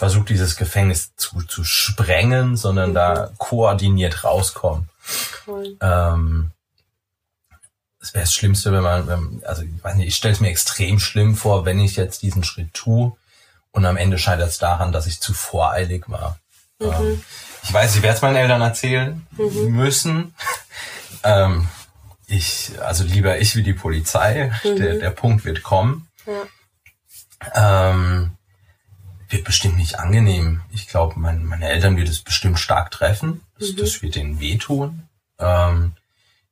[0.00, 2.94] versuche dieses Gefängnis zu, zu sprengen, sondern mhm.
[2.94, 4.88] da koordiniert rauskommen.
[5.46, 5.76] Cool.
[5.82, 6.52] Ähm,
[8.00, 10.48] es wäre das Schlimmste, wenn man, wenn, also ich weiß nicht, ich stelle es mir
[10.48, 13.14] extrem schlimm vor, wenn ich jetzt diesen Schritt tue
[13.72, 16.38] und am Ende scheitert es daran, dass ich zu voreilig war.
[16.78, 16.86] Mhm.
[16.86, 17.24] Ähm,
[17.62, 19.76] ich weiß, ich werde es meinen Eltern erzählen mhm.
[19.76, 20.34] müssen.
[21.24, 21.68] ähm,
[22.26, 24.50] ich, also lieber ich wie die Polizei.
[24.64, 24.76] Mhm.
[24.76, 26.08] Der, der Punkt wird kommen.
[27.54, 27.90] Ja.
[27.90, 28.30] Ähm,
[29.30, 30.60] wird bestimmt nicht angenehm.
[30.70, 33.40] Ich glaube, mein, meine Eltern wird es bestimmt stark treffen.
[33.58, 33.76] Das, mhm.
[33.76, 35.08] das wird ihnen wehtun.
[35.38, 35.92] Ähm,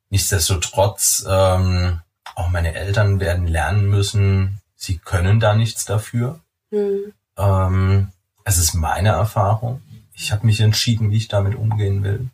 [0.09, 1.99] nichtsdestotrotz, ähm,
[2.35, 6.39] auch meine Eltern werden lernen müssen, sie können da nichts dafür.
[6.71, 7.13] Mhm.
[7.37, 8.11] Ähm,
[8.45, 9.81] es ist meine Erfahrung.
[10.13, 12.29] Ich habe mich entschieden, wie ich damit umgehen will.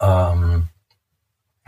[0.00, 0.68] Ähm,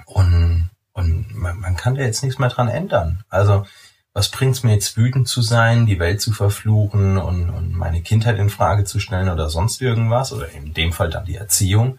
[0.06, 3.24] und und man, man kann da jetzt nichts mehr dran ändern.
[3.28, 3.66] Also
[4.14, 8.38] was bringt's mir jetzt wütend zu sein, die Welt zu verfluchen und, und meine Kindheit
[8.38, 11.98] in Frage zu stellen oder sonst irgendwas oder in dem Fall dann die Erziehung.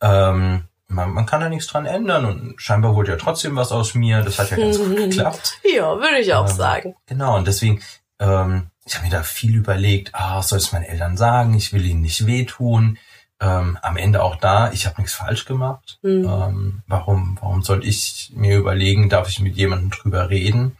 [0.00, 3.94] Ähm, man, man kann da nichts dran ändern und scheinbar wurde ja trotzdem was aus
[3.94, 4.22] mir.
[4.22, 5.58] Das hat ja ganz gut geklappt.
[5.62, 6.94] Ja, würde ich auch ähm, sagen.
[7.06, 7.82] Genau, und deswegen,
[8.18, 11.84] ähm, ich habe mir da viel überlegt, ah, soll es meinen Eltern sagen, ich will
[11.84, 12.98] ihnen nicht wehtun
[13.40, 15.98] ähm, am Ende auch da, ich habe nichts falsch gemacht.
[16.02, 16.24] Mhm.
[16.24, 20.78] Ähm, warum, warum soll ich mir überlegen, darf ich mit jemandem drüber reden,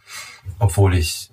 [0.59, 1.31] obwohl ich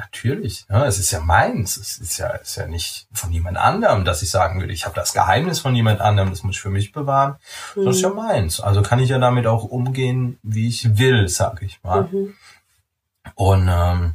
[0.00, 4.04] natürlich, ja, es ist ja meins, es ist ja, ist ja nicht von jemand anderem,
[4.04, 6.70] dass ich sagen würde, ich habe das Geheimnis von jemand anderem, das muss ich für
[6.70, 7.36] mich bewahren.
[7.76, 7.84] Mhm.
[7.84, 8.60] Das ist ja meins.
[8.60, 12.04] Also kann ich ja damit auch umgehen, wie ich will, sag ich mal.
[12.04, 12.34] Mhm.
[13.34, 14.14] Und ähm,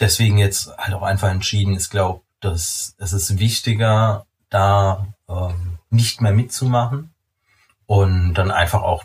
[0.00, 6.20] deswegen jetzt halt auch einfach entschieden, ich glaube, dass es ist wichtiger, da ähm, nicht
[6.20, 7.14] mehr mitzumachen
[7.86, 9.04] und dann einfach auch,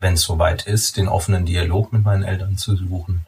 [0.00, 3.26] wenn es soweit ist, den offenen Dialog mit meinen Eltern zu suchen,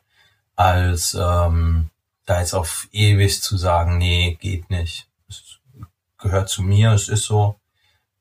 [0.60, 1.88] als ähm,
[2.26, 5.08] da jetzt auf ewig zu sagen, nee, geht nicht.
[5.26, 5.58] Es
[6.18, 7.56] gehört zu mir, es ist so.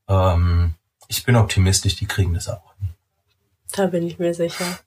[0.08, 0.76] Ähm,
[1.10, 2.74] ich bin optimistisch, die kriegen das auch.
[3.74, 4.80] Da bin ich mir sicher.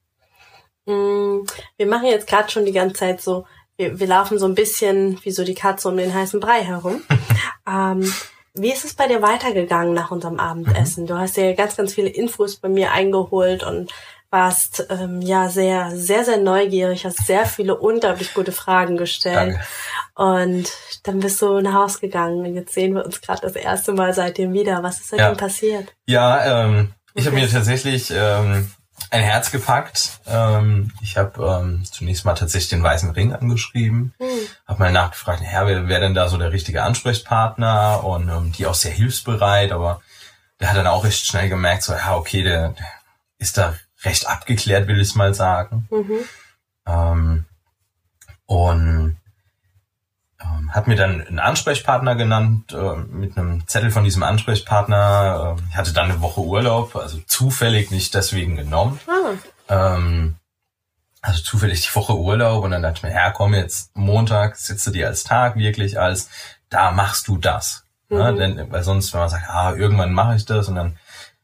[0.87, 1.45] Mm,
[1.77, 5.23] wir machen jetzt gerade schon die ganze Zeit so, wir, wir laufen so ein bisschen
[5.23, 7.03] wie so die Katze um den heißen Brei herum.
[7.69, 8.11] ähm,
[8.55, 11.05] wie ist es bei dir weitergegangen nach unserem Abendessen?
[11.05, 11.09] Mhm.
[11.09, 13.93] Du hast ja ganz, ganz viele Infos bei mir eingeholt und
[14.33, 19.55] warst ähm, ja sehr, sehr, sehr neugierig, hast sehr viele unglaublich gute Fragen gestellt.
[19.55, 19.67] Danke.
[20.15, 20.73] Und
[21.05, 24.15] dann bist du nach Hause gegangen und jetzt sehen wir uns gerade das erste Mal
[24.15, 24.83] seitdem wieder.
[24.83, 25.35] Was ist seitdem ja.
[25.35, 25.95] passiert?
[26.07, 28.71] Ja, ähm, ich habe mir tatsächlich ähm,
[29.11, 30.21] ein Herz gepackt.
[30.27, 34.29] Ähm, ich habe ähm, zunächst mal tatsächlich den Weißen Ring angeschrieben, hm.
[34.67, 38.67] habe mal nachgefragt, Herr, wer wäre denn da so der richtige Ansprechpartner und ähm, die
[38.67, 40.01] auch sehr hilfsbereit, aber
[40.59, 42.87] der hat dann auch recht schnell gemerkt, so ja, okay, der, der
[43.39, 45.89] ist da recht abgeklärt, will ich mal sagen.
[45.91, 46.19] Mhm.
[46.87, 47.45] Ähm,
[48.47, 49.17] und
[50.41, 55.57] ähm, hat mir dann einen Ansprechpartner genannt, äh, mit einem Zettel von diesem Ansprechpartner.
[55.59, 58.99] Äh, ich hatte dann eine Woche Urlaub, also zufällig nicht deswegen genommen.
[59.07, 59.95] Ah.
[59.97, 60.37] Ähm,
[61.21, 64.91] also zufällig die Woche Urlaub und dann dachte ich mir, ja komm, jetzt Montag sitze
[64.91, 66.29] dir als Tag wirklich als,
[66.69, 67.85] da machst du das.
[68.09, 68.19] Mhm.
[68.19, 70.99] Ja, denn, weil sonst, wenn man sagt, ah, irgendwann mache ich das und dann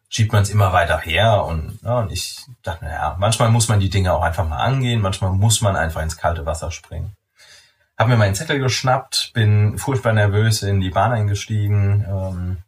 [0.09, 3.81] schiebt man es immer weiter her und, ja, und ich dachte, naja, manchmal muss man
[3.81, 7.15] die Dinge auch einfach mal angehen, manchmal muss man einfach ins kalte Wasser springen.
[7.97, 12.59] Hab mir meinen Zettel geschnappt, bin furchtbar nervös in die Bahn eingestiegen ähm,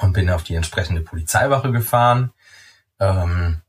[0.00, 2.32] und bin auf die entsprechende Polizeiwache gefahren.
[3.00, 3.60] Ähm,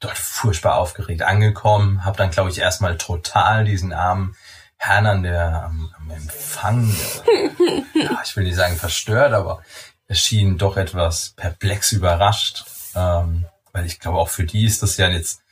[0.00, 4.34] dort furchtbar aufgeregt angekommen, habe dann, glaube ich, erstmal total diesen armen
[4.76, 6.88] Herrn an der am, am Empfang,
[7.94, 13.86] ja, ich will nicht sagen verstört, aber er schien doch etwas perplex überrascht, ähm, weil
[13.86, 15.42] ich glaube, auch für die ist das ja jetzt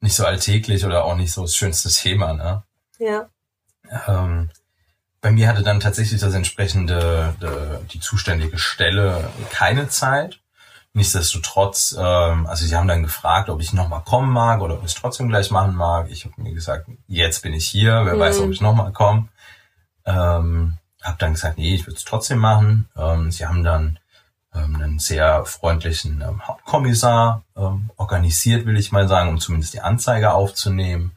[0.00, 2.62] nicht so alltäglich oder auch nicht so das schönste Thema, ne?
[2.98, 3.28] Ja.
[4.06, 4.50] Ähm,
[5.20, 10.40] bei mir hatte dann tatsächlich das entsprechende, de, die zuständige Stelle keine Zeit.
[10.92, 14.92] Nichtsdestotrotz, ähm, also sie haben dann gefragt, ob ich nochmal kommen mag oder ob ich
[14.92, 16.10] es trotzdem gleich machen mag.
[16.10, 18.18] Ich habe mir gesagt, jetzt bin ich hier, wer mhm.
[18.18, 19.28] weiß, ob ich nochmal komme.
[20.04, 22.88] Ähm, habe dann gesagt, nee, ich würde es trotzdem machen.
[22.96, 23.98] Ähm, sie haben dann
[24.54, 29.80] ähm, einen sehr freundlichen ähm, Hauptkommissar ähm, organisiert, will ich mal sagen, um zumindest die
[29.80, 31.12] Anzeige aufzunehmen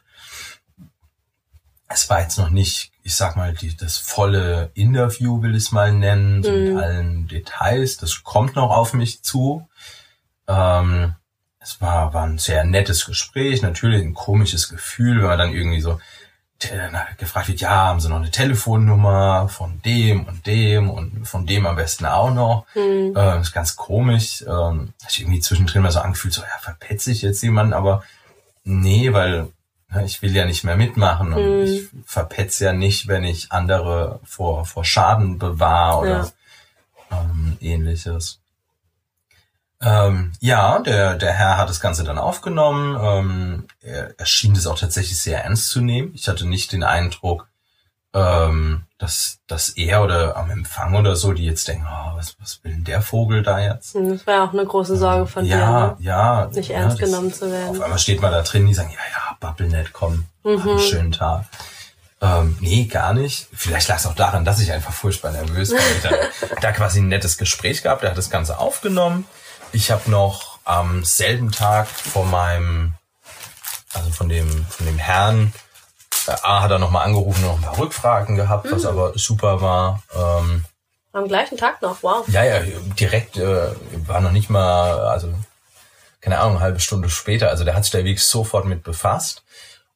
[1.94, 5.72] es war jetzt noch nicht, ich sag mal, die, das volle Interview will ich es
[5.72, 6.64] mal nennen, so mhm.
[6.64, 7.98] mit allen Details.
[7.98, 9.68] Das kommt noch auf mich zu.
[10.48, 11.16] Ähm,
[11.60, 15.82] es war, war ein sehr nettes Gespräch, natürlich ein komisches Gefühl, wenn man dann irgendwie
[15.82, 16.00] so
[17.18, 21.66] gefragt wird, ja, haben Sie noch eine Telefonnummer von dem und dem und von dem
[21.66, 22.66] am besten auch noch.
[22.76, 23.14] Mhm.
[23.16, 24.44] Ähm, ist ganz komisch.
[24.48, 28.04] Ähm, ich irgendwie zwischendrin mal so angefühlt, so, ja, verpetze ich jetzt jemanden, aber
[28.64, 29.48] nee, weil
[30.06, 31.64] ich will ja nicht mehr mitmachen und mhm.
[31.64, 36.32] ich verpetze ja nicht, wenn ich andere vor, vor Schaden bewahre oder
[37.12, 37.22] ja.
[37.22, 38.40] ähm, ähnliches.
[39.86, 42.98] Ähm, ja, der, der Herr hat das Ganze dann aufgenommen.
[43.02, 46.12] Ähm, er, er schien das auch tatsächlich sehr ernst zu nehmen.
[46.14, 47.48] Ich hatte nicht den Eindruck,
[48.14, 52.64] ähm, dass, dass er oder am Empfang oder so, die jetzt denken, oh, was, was
[52.64, 53.96] will denn der Vogel da jetzt?
[53.96, 55.96] Hm, Das war auch eine große Sorge von ja, dir, ne?
[56.00, 56.50] ja.
[56.54, 57.70] nicht ja, ernst genommen zu werden.
[57.78, 60.70] Auf einmal steht man da drin, die sagen, ja, ja, Babbelnet, komm, hab Mhm.
[60.70, 61.46] einen schönen Tag.
[62.22, 63.48] Ähm, nee, gar nicht.
[63.52, 65.80] Vielleicht lag es auch daran, dass ich einfach furchtbar nervös war.
[65.80, 69.26] Ich da, da quasi ein nettes Gespräch gehabt, er hat das Ganze aufgenommen.
[69.74, 72.94] Ich habe noch am selben Tag von meinem,
[73.94, 75.54] also von dem, von dem Herrn,
[76.28, 78.72] äh, A hat er nochmal angerufen und noch ein paar Rückfragen gehabt, Mhm.
[78.72, 80.04] was aber super war.
[80.16, 80.64] Ähm,
[81.12, 82.28] Am gleichen Tag noch, wow.
[82.30, 82.60] ja, ja,
[83.00, 83.70] direkt äh,
[84.08, 85.34] war noch nicht mal, also
[86.22, 87.50] keine Ahnung, eine halbe Stunde später.
[87.50, 89.44] Also der hat sich da wirklich sofort mit befasst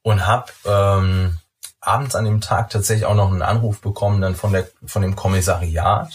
[0.02, 1.38] und hab ähm,
[1.80, 5.16] abends an dem Tag tatsächlich auch noch einen Anruf bekommen dann von der von dem
[5.16, 6.10] Kommissariat,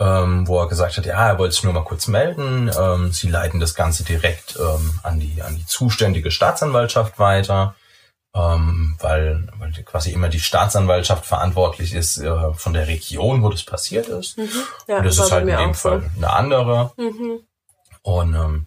[0.00, 2.70] ähm, wo er gesagt hat, ja, er wollte sich nur mal kurz melden.
[2.76, 7.74] Ähm, sie leiten das Ganze direkt ähm, an die an die zuständige Staatsanwaltschaft weiter.
[8.32, 13.64] Ähm, weil, weil quasi immer die Staatsanwaltschaft verantwortlich ist äh, von der Region, wo das
[13.64, 14.36] passiert ist.
[14.86, 15.88] Ja, Und das war ist halt in dem auch so.
[15.88, 16.92] Fall eine andere.
[16.96, 17.40] Mhm.
[18.02, 18.66] Und ähm,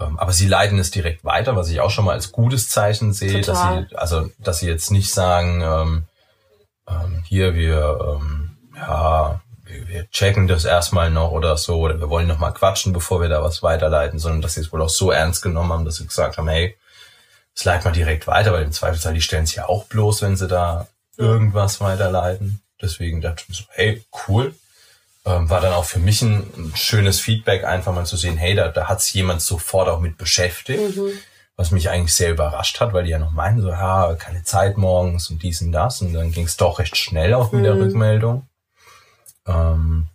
[0.00, 3.12] ähm, aber sie leiten es direkt weiter, was ich auch schon mal als gutes Zeichen
[3.12, 3.88] sehe, dass Total.
[3.90, 6.04] sie also dass sie jetzt nicht sagen, ähm,
[6.88, 9.40] ähm, hier wir ähm, ja
[9.86, 13.28] wir, checken das erstmal noch oder so oder wir wollen noch mal quatschen, bevor wir
[13.28, 16.06] da was weiterleiten, sondern dass sie es wohl auch so ernst genommen haben, dass sie
[16.06, 16.76] gesagt haben, hey,
[17.54, 20.36] das leiten wir direkt weiter, weil im Zweifelsfall die stellen sich ja auch bloß, wenn
[20.36, 22.62] sie da irgendwas weiterleiten.
[22.80, 24.54] Deswegen dachte ich mir so, hey, cool.
[25.24, 28.56] Ähm, war dann auch für mich ein, ein schönes Feedback, einfach mal zu sehen, hey,
[28.56, 30.98] da, da hat sich jemand sofort auch mit beschäftigt,
[31.56, 34.78] was mich eigentlich sehr überrascht hat, weil die ja noch meinen, so, ja, keine Zeit
[34.78, 36.00] morgens und dies und das.
[36.00, 38.48] Und dann ging es doch recht schnell auch mit der Rückmeldung.
[39.46, 40.08] Ähm,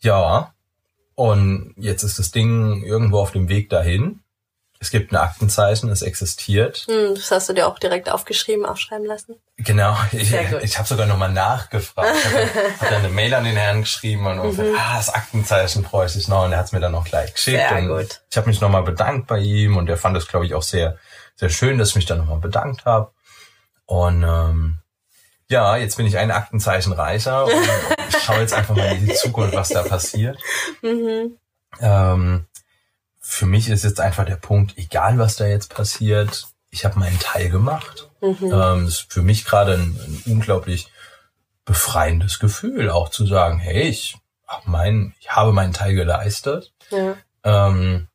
[0.00, 0.54] ja,
[1.14, 4.20] und jetzt ist das Ding irgendwo auf dem Weg dahin.
[4.80, 6.84] Es gibt ein Aktenzeichen, es existiert.
[6.88, 9.36] Hm, das hast du dir auch direkt aufgeschrieben, aufschreiben lassen.
[9.56, 12.14] Genau, ich, ich habe sogar nochmal nachgefragt.
[12.14, 15.84] Ich habe hab dann eine Mail an den Herrn geschrieben und, und ah, das Aktenzeichen
[15.84, 17.66] bräuchte ich noch und er hat es mir dann noch gleich geschickt.
[17.66, 18.20] Sehr und gut.
[18.30, 20.98] Ich habe mich nochmal bedankt bei ihm und er fand es, glaube ich, auch sehr,
[21.36, 23.10] sehr schön, dass ich mich dann nochmal bedankt habe.
[23.86, 24.80] Und ähm,
[25.48, 27.52] ja, jetzt bin ich ein Aktenzeichen reicher und
[28.08, 30.38] ich schaue jetzt einfach mal in die Zukunft, was da passiert.
[30.82, 31.36] Mhm.
[31.80, 32.46] Ähm,
[33.20, 37.18] für mich ist jetzt einfach der Punkt, egal was da jetzt passiert, ich habe meinen
[37.18, 38.10] Teil gemacht.
[38.20, 38.52] Mhm.
[38.52, 40.88] Ähm, ist für mich gerade ein, ein unglaublich
[41.64, 46.72] befreiendes Gefühl, auch zu sagen, hey, ich, hab mein, ich habe meinen Teil geleistet.
[46.90, 47.16] Ja.
[47.44, 48.08] Ähm,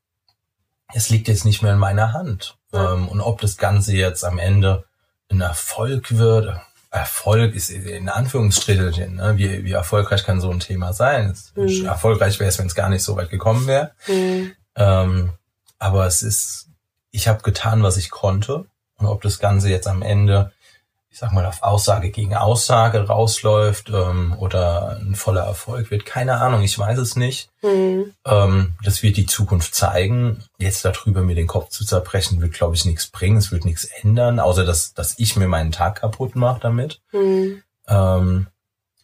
[0.94, 2.58] es liegt jetzt nicht mehr in meiner Hand.
[2.72, 2.94] Ja.
[2.94, 4.86] Ähm, und ob das Ganze jetzt am Ende
[5.32, 6.60] ein Erfolg wird,
[6.91, 9.38] Erfolg ist in Anführungsstrichen, ne?
[9.38, 11.36] wie, wie erfolgreich kann so ein Thema sein?
[11.56, 11.86] Mhm.
[11.86, 13.91] Erfolgreich wäre es, wenn es gar nicht so weit gekommen wäre.
[14.08, 14.54] Mhm.
[14.75, 15.34] Ähm,
[15.78, 16.69] aber es ist,
[17.12, 18.65] ich habe getan, was ich konnte.
[18.97, 20.52] Und ob das Ganze jetzt am Ende,
[21.12, 26.39] ich sag mal, auf Aussage gegen Aussage rausläuft ähm, oder ein voller Erfolg wird, keine
[26.39, 27.50] Ahnung, ich weiß es nicht.
[27.63, 28.13] Mhm.
[28.26, 30.43] Ähm, das wird die Zukunft zeigen.
[30.60, 33.38] Jetzt darüber mir den Kopf zu zerbrechen, wird, glaube ich, nichts bringen.
[33.38, 37.02] Es wird nichts ändern, außer dass, dass ich mir meinen Tag kaputt mache damit.
[37.12, 37.63] Mhm.
[37.88, 38.48] Ähm,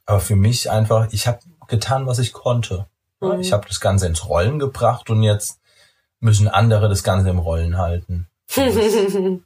[0.06, 2.86] aber für mich einfach, ich habe getan, was ich konnte.
[3.20, 3.40] Mhm.
[3.40, 5.60] Ich habe das Ganze ins Rollen gebracht und jetzt
[6.20, 8.28] müssen andere das Ganze im Rollen halten.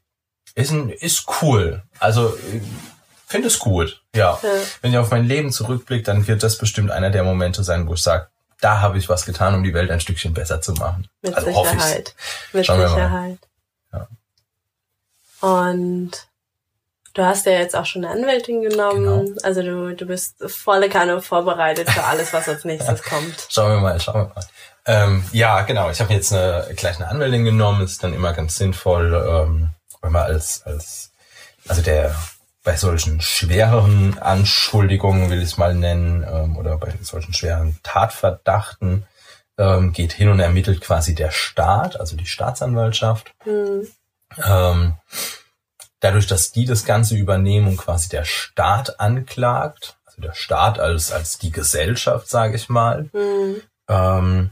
[0.55, 1.83] Ist, ein, ist cool.
[1.99, 2.61] Also ich
[3.27, 4.01] finde es gut.
[4.15, 4.39] Ja.
[4.41, 4.49] Ja.
[4.81, 7.93] Wenn ich auf mein Leben zurückblicke, dann wird das bestimmt einer der Momente sein, wo
[7.93, 8.27] ich sage,
[8.61, 11.07] da habe ich was getan, um die Welt ein Stückchen besser zu machen.
[11.21, 11.47] Mit also.
[11.47, 12.15] Sicherheit.
[12.53, 12.87] Mit Schauen.
[12.87, 13.39] Sicherheit.
[13.93, 14.07] Ja.
[15.41, 16.11] Und
[17.13, 19.27] du hast ja jetzt auch schon eine Anwältin genommen.
[19.27, 19.39] Genau.
[19.43, 23.47] Also du, du bist volle Kanne vorbereitet für alles, was als nächstes kommt.
[23.49, 24.45] Schauen wir mal, schauen wir mal.
[24.85, 25.89] Ähm, ja, genau.
[25.89, 27.81] Ich habe jetzt eine, gleich eine Anwältin genommen.
[27.81, 29.69] Ist dann immer ganz sinnvoll, ähm,
[30.01, 31.11] wenn man als, als,
[31.67, 32.15] also der
[32.63, 39.05] bei solchen schwereren Anschuldigungen, will ich es mal nennen, ähm, oder bei solchen schweren Tatverdachten,
[39.57, 43.33] ähm, geht hin und ermittelt quasi der Staat, also die Staatsanwaltschaft.
[43.43, 43.87] Hm.
[44.45, 44.97] Ähm,
[45.99, 51.11] dadurch, dass die das Ganze übernehmen und quasi der Staat anklagt, also der Staat als,
[51.11, 53.61] als die Gesellschaft, sage ich mal, Hm.
[53.87, 54.51] ähm,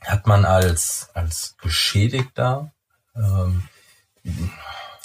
[0.00, 2.72] hat man als, als Geschädigter
[3.14, 3.68] ähm,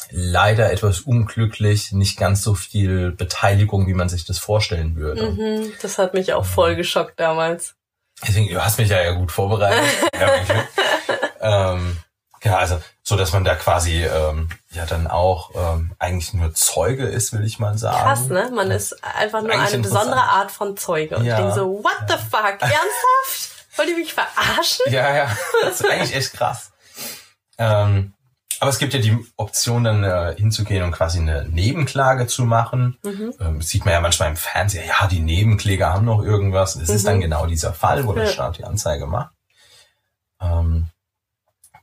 [0.09, 5.31] leider etwas unglücklich nicht ganz so viel Beteiligung, wie man sich das vorstellen würde.
[5.31, 5.73] Mhm.
[5.81, 7.75] Das hat mich auch voll geschockt damals.
[8.25, 9.83] Deswegen, du hast mich ja, ja gut vorbereitet.
[10.19, 10.31] ja,
[11.73, 11.97] ähm,
[12.39, 17.05] genau, also so, dass man da quasi ähm, ja dann auch ähm, eigentlich nur Zeuge
[17.05, 17.97] ist, will ich mal sagen.
[18.03, 18.51] Krass, ne?
[18.53, 20.21] Man ist einfach nur eine besondere.
[20.21, 21.17] Art von Zeuge.
[21.17, 21.35] Und Ja.
[21.35, 22.57] ich denke so, what the fuck?
[22.61, 23.51] Ernsthaft?
[23.75, 24.85] Wollt ihr mich verarschen?
[24.91, 25.37] Ja, ja.
[25.61, 26.71] Das ist eigentlich echt krass.
[27.59, 28.13] Ähm,
[28.59, 32.97] aber es gibt ja die Option, dann äh, hinzugehen und quasi eine Nebenklage zu machen.
[33.03, 33.33] Mhm.
[33.39, 36.75] Ähm, sieht man ja manchmal im Fernseher, ja, die Nebenkläger haben noch irgendwas.
[36.75, 36.95] Es mhm.
[36.95, 38.23] ist dann genau dieser Fall, wo ja.
[38.23, 39.31] der Staat die Anzeige macht.
[40.41, 40.87] Ähm,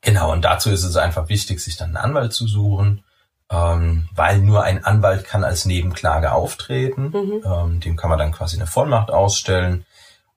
[0.00, 3.04] genau, und dazu ist es einfach wichtig, sich dann einen Anwalt zu suchen,
[3.50, 7.10] ähm, weil nur ein Anwalt kann als Nebenklage auftreten.
[7.12, 7.42] Mhm.
[7.44, 9.86] Ähm, dem kann man dann quasi eine Vollmacht ausstellen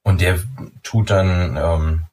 [0.04, 0.40] und der
[0.84, 2.04] tut dann ähm,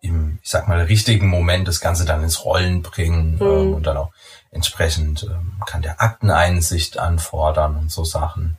[0.00, 3.42] im, ich sag mal, richtigen Moment das Ganze dann ins Rollen bringen mhm.
[3.42, 4.10] ähm, und dann auch
[4.50, 8.58] entsprechend ähm, kann der Akteneinsicht anfordern und so Sachen.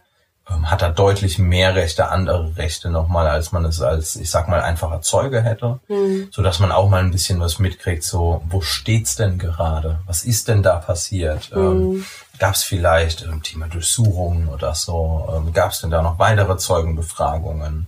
[0.49, 4.47] Ähm, hat er deutlich mehr Rechte, andere Rechte nochmal, als man es als, ich sag
[4.47, 5.79] mal, einfacher Zeuge hätte.
[5.87, 6.29] Mhm.
[6.31, 9.99] So dass man auch mal ein bisschen was mitkriegt, so, wo steht's denn gerade?
[10.05, 11.55] Was ist denn da passiert?
[11.55, 11.61] Mhm.
[11.61, 12.05] Ähm,
[12.39, 15.27] Gab es vielleicht ähm, Thema Durchsuchungen oder so?
[15.35, 17.87] Ähm, Gab es denn da noch weitere Zeugenbefragungen?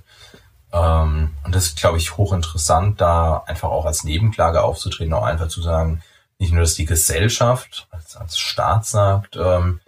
[0.74, 5.48] Ähm, und das ist, glaube ich, hochinteressant, da einfach auch als Nebenklage aufzutreten, auch einfach
[5.48, 6.02] zu sagen,
[6.40, 9.80] nicht nur, dass die Gesellschaft als, als Staat sagt, ähm,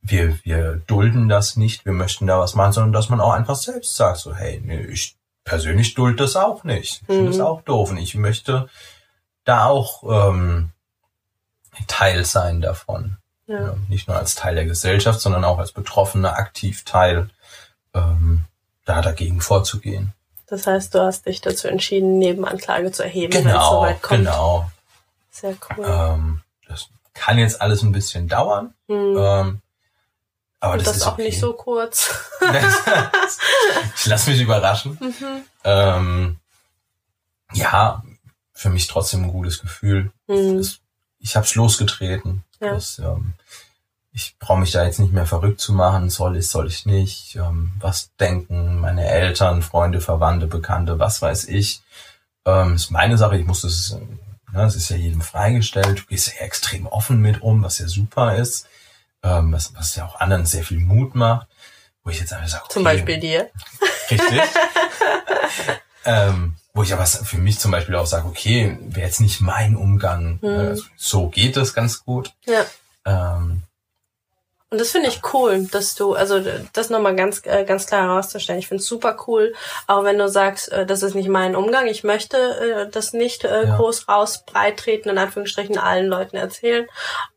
[0.00, 3.56] wir, wir dulden das nicht, wir möchten da was machen, sondern dass man auch einfach
[3.56, 7.02] selbst sagt, so, hey, nee, ich persönlich dulde das auch nicht.
[7.02, 7.44] Ich finde das mhm.
[7.44, 8.68] auch doof und ich möchte
[9.44, 10.70] da auch ähm,
[11.86, 13.16] Teil sein davon.
[13.46, 13.60] Ja.
[13.60, 17.28] Ja, nicht nur als Teil der Gesellschaft, sondern auch als Betroffener aktiv Teil
[17.92, 18.44] ähm,
[18.84, 20.12] da dagegen vorzugehen.
[20.46, 24.20] Das heißt, du hast dich dazu entschieden, Nebenanklage zu erheben, genau, wenn es soweit kommt.
[24.20, 24.70] Genau.
[25.30, 25.84] Sehr cool.
[25.86, 28.74] Ähm, das kann jetzt alles ein bisschen dauern.
[28.88, 29.16] Hm.
[29.18, 29.60] Ähm,
[30.60, 31.24] aber das, das, ist auch okay.
[31.24, 32.14] nicht so kurz.
[33.96, 34.98] ich lasse mich überraschen.
[35.00, 35.44] Mhm.
[35.64, 36.38] Ähm,
[37.52, 38.02] ja,
[38.54, 40.10] für mich trotzdem ein gutes Gefühl.
[40.26, 40.66] Mhm.
[41.18, 42.44] Ich habe es losgetreten.
[42.60, 42.74] Ja.
[42.74, 43.34] Das, ähm,
[44.14, 47.34] ich brauche mich da jetzt nicht mehr verrückt zu machen, soll ich, soll ich nicht,
[47.34, 51.82] ähm, was denken meine Eltern, Freunde, Verwandte, Bekannte, was weiß ich.
[52.46, 53.98] Ähm, ist meine Sache, ich muss das,
[54.52, 57.88] ne, es ist ja jedem freigestellt, du gehst ja extrem offen mit um, was ja
[57.88, 58.68] super ist,
[59.24, 61.48] ähm, was, was ja auch anderen sehr viel Mut macht,
[62.04, 63.50] wo ich jetzt einfach sage, okay, Zum Beispiel dir.
[64.12, 64.42] Richtig.
[66.04, 69.74] ähm, wo ich aber für mich zum Beispiel auch sage, okay, wäre jetzt nicht mein
[69.74, 70.48] Umgang, mhm.
[70.48, 72.32] äh, so geht es ganz gut.
[72.46, 72.64] Ja.
[73.04, 73.63] Ähm,
[74.74, 76.40] und das finde ich cool, dass du, also
[76.72, 78.58] das nochmal ganz, äh, ganz klar herauszustellen.
[78.58, 79.54] Ich finde es super cool,
[79.86, 81.86] auch wenn du sagst, äh, das ist nicht mein Umgang.
[81.86, 83.76] Ich möchte äh, das nicht ja.
[83.76, 86.88] groß rausbreitreten, in Anführungsstrichen allen Leuten erzählen,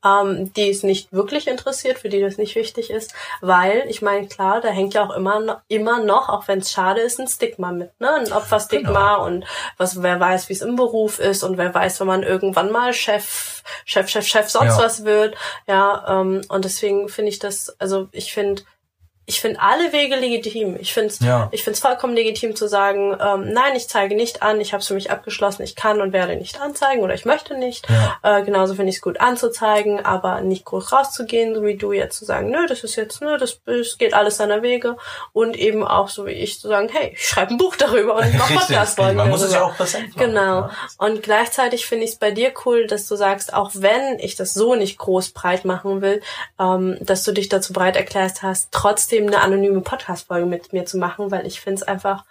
[0.04, 3.14] ähm, die es nicht wirklich interessiert, für die das nicht wichtig ist.
[3.42, 6.72] Weil, ich meine, klar, da hängt ja auch immer noch, immer noch, auch wenn es
[6.72, 8.16] schade ist, ein Stigma mit, ne?
[8.16, 9.26] Ein Opferstigma genau.
[9.28, 9.46] und
[9.78, 12.94] was, wer weiß, wie es im Beruf ist und wer weiß, wenn man irgendwann mal
[12.94, 14.84] Chef, Chef, Chef, Chef sonst ja.
[14.84, 15.36] was wird.
[15.68, 18.64] Ja, ähm, und deswegen finde finde ich das, also ich finde,
[19.30, 20.78] ich finde alle Wege legitim.
[20.80, 21.50] Ich finde es ja.
[21.52, 24.88] ich find's vollkommen legitim zu sagen, ähm, nein, ich zeige nicht an, ich habe es
[24.88, 27.86] für mich abgeschlossen, ich kann und werde nicht anzeigen oder ich möchte nicht.
[27.90, 28.40] Ja.
[28.40, 32.18] Äh, genauso finde ich es gut anzuzeigen, aber nicht groß rauszugehen, so wie du jetzt
[32.18, 34.96] zu sagen, nö, das ist jetzt, nö, das, das geht alles seiner Wege.
[35.34, 38.28] Und eben auch so wie ich zu sagen, hey, ich schreibe ein Buch darüber und
[38.28, 39.18] ich mache Podcast-Folgen.
[39.18, 40.26] Man muss es ja auch präsent machen.
[40.26, 40.70] Genau.
[41.00, 44.54] Und gleichzeitig finde ich es bei dir cool, dass du sagst, auch wenn ich das
[44.54, 46.22] so nicht groß breit machen will,
[46.62, 50.86] ähm, dass du dich dazu breit erklärst hast, trotzdem trotzdem eine anonyme Podcast-Folge mit mir
[50.86, 52.24] zu machen, weil ich finde es einfach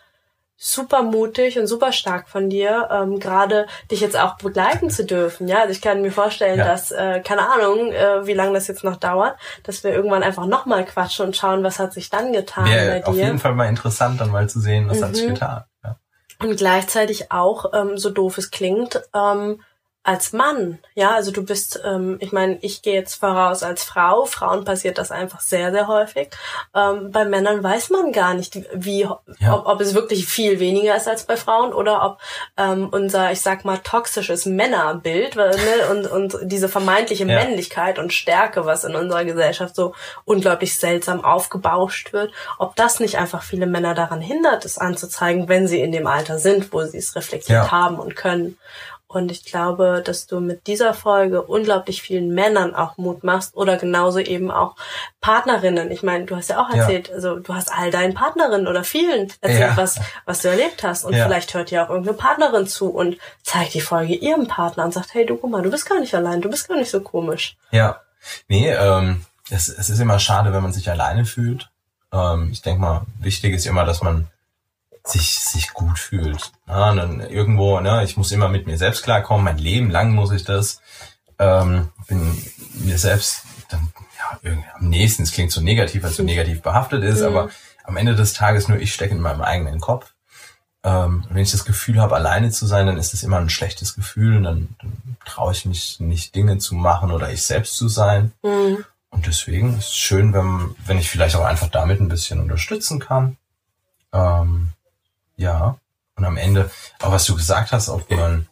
[0.59, 5.49] super mutig und super stark von dir, ähm, gerade dich jetzt auch begleiten zu dürfen.
[5.49, 6.65] Ja, also ich kann mir vorstellen, ja.
[6.65, 10.47] dass, äh, keine Ahnung, äh, wie lange das jetzt noch dauert, dass wir irgendwann einfach
[10.47, 13.09] nochmal quatschen und schauen, was hat sich dann getan Wäre bei dir.
[13.09, 15.05] Auf jeden Fall mal interessant, dann mal zu sehen, was mhm.
[15.05, 15.35] hat sich mhm.
[15.35, 15.65] getan.
[15.85, 15.97] Ja.
[16.43, 19.61] Und gleichzeitig auch, ähm, so doof es klingt, ähm,
[20.07, 24.25] als Mann, ja, also du bist, ähm, ich meine, ich gehe jetzt voraus als Frau,
[24.25, 26.29] Frauen passiert das einfach sehr, sehr häufig.
[26.77, 29.19] Ähm, bei Männern weiß man gar nicht, wie, ja.
[29.53, 32.19] ob, ob es wirklich viel weniger ist als bei Frauen oder ob
[32.57, 35.57] ähm, unser, ich sag mal, toxisches Männerbild ne,
[35.91, 37.35] und, und diese vermeintliche ja.
[37.35, 39.93] Männlichkeit und Stärke, was in unserer Gesellschaft so
[40.25, 45.67] unglaublich seltsam aufgebauscht wird, ob das nicht einfach viele Männer daran hindert, es anzuzeigen, wenn
[45.67, 47.71] sie in dem Alter sind, wo sie es reflektiert ja.
[47.73, 48.57] haben und können.
[49.09, 53.77] Und ich glaube, dass du mit dieser Folge unglaublich vielen Männern auch Mut machst oder
[53.77, 54.75] genauso eben auch
[55.21, 55.93] Partnerinnen.
[55.93, 57.15] Ich meine, du hast ja auch erzählt, ja.
[57.15, 59.77] also du hast all deinen Partnerinnen oder vielen erzählt, ja.
[59.77, 61.05] was, was du erlebt hast.
[61.05, 61.25] Und ja.
[61.25, 65.15] vielleicht hört ja auch irgendeine Partnerin zu und zeigt die Folge ihrem Partner und sagt,
[65.15, 67.57] hey, du guck mal, du bist gar nicht allein, du bist gar nicht so komisch.
[67.71, 68.01] Ja.
[68.49, 71.71] Nee, ähm, es, es ist immer schade, wenn man sich alleine fühlt.
[72.13, 74.27] Ähm, ich denke mal, wichtig ist immer, dass man
[75.07, 76.53] sich, sich gut fühlt.
[76.67, 80.33] Ja, dann irgendwo, ne, ich muss immer mit mir selbst klarkommen, mein Leben lang muss
[80.33, 80.81] ich das.
[81.39, 82.43] Ähm, bin
[82.75, 87.05] mir selbst dann, ja, irgendwie am nächsten, es klingt so negativ, als so negativ behaftet
[87.05, 87.27] ist, mhm.
[87.27, 87.51] aber
[87.85, 90.13] am Ende des Tages nur ich stecke in meinem eigenen Kopf.
[90.83, 93.95] Ähm, wenn ich das Gefühl habe, alleine zu sein, dann ist es immer ein schlechtes
[93.95, 94.43] Gefühl.
[94.43, 98.33] Dann, dann traue ich mich nicht, Dinge zu machen oder ich selbst zu sein.
[98.43, 98.85] Mhm.
[99.11, 103.01] Und deswegen ist es schön, wenn, wenn ich vielleicht auch einfach damit ein bisschen unterstützen
[103.01, 103.37] kann.
[104.13, 104.73] Ähm,
[105.37, 105.79] ja.
[106.17, 106.71] Und am Ende,
[107.01, 108.47] auch was du gesagt hast, ob man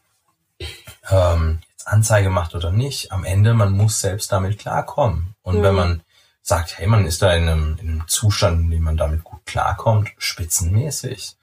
[1.11, 5.35] ähm, jetzt Anzeige macht oder nicht, am Ende, man muss selbst damit klarkommen.
[5.43, 5.62] Und mhm.
[5.62, 6.03] wenn man
[6.43, 9.47] sagt, hey, man ist da in einem, in einem Zustand, in dem man damit gut
[9.47, 11.37] klarkommt, spitzenmäßig.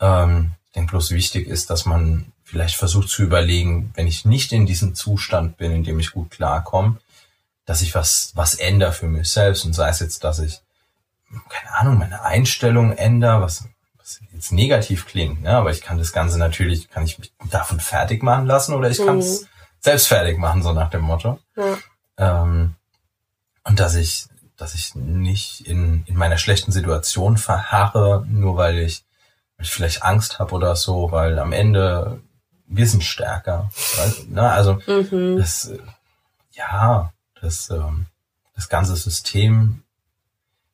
[0.00, 4.52] Ähm, ich denke bloß wichtig ist, dass man vielleicht versucht zu überlegen, wenn ich nicht
[4.52, 6.96] in diesem Zustand bin, in dem ich gut klarkomme,
[7.66, 10.62] dass ich was, was ändere für mich selbst und sei es jetzt, dass ich,
[11.50, 13.64] keine Ahnung, meine Einstellung ändere, was
[14.38, 15.50] jetzt negativ klingt, ne?
[15.50, 19.00] aber ich kann das Ganze natürlich, kann ich mich davon fertig machen lassen oder ich
[19.00, 19.06] mhm.
[19.06, 19.46] kann es
[19.80, 21.40] selbst fertig machen, so nach dem Motto.
[21.56, 21.78] Ja.
[22.16, 22.74] Ähm,
[23.64, 24.28] und dass ich
[24.58, 29.04] dass ich nicht in, in meiner schlechten Situation verharre, nur weil ich,
[29.56, 32.20] weil ich vielleicht Angst habe oder so, weil am Ende
[32.66, 33.70] wir sind stärker.
[33.96, 34.50] Weil, ne?
[34.50, 35.38] Also mhm.
[35.38, 35.72] das,
[36.50, 38.06] ja, das, ähm,
[38.54, 39.84] das ganze System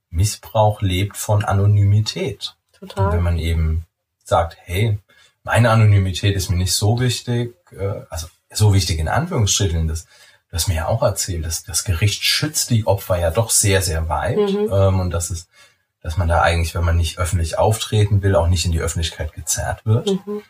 [0.08, 2.56] Missbrauch lebt von Anonymität.
[2.88, 3.06] Total.
[3.06, 3.86] Und wenn man eben
[4.24, 4.98] sagt, hey,
[5.42, 10.06] meine Anonymität ist mir nicht so wichtig, äh, also so wichtig in Anführungsstrichen, das
[10.54, 13.82] du hast mir ja auch erzählt, dass das Gericht schützt die Opfer ja doch sehr,
[13.82, 14.36] sehr weit.
[14.36, 14.70] Mhm.
[14.72, 15.48] Ähm, und dass es,
[16.00, 19.32] dass man da eigentlich, wenn man nicht öffentlich auftreten will, auch nicht in die Öffentlichkeit
[19.32, 20.06] gezerrt wird.
[20.06, 20.42] Mhm.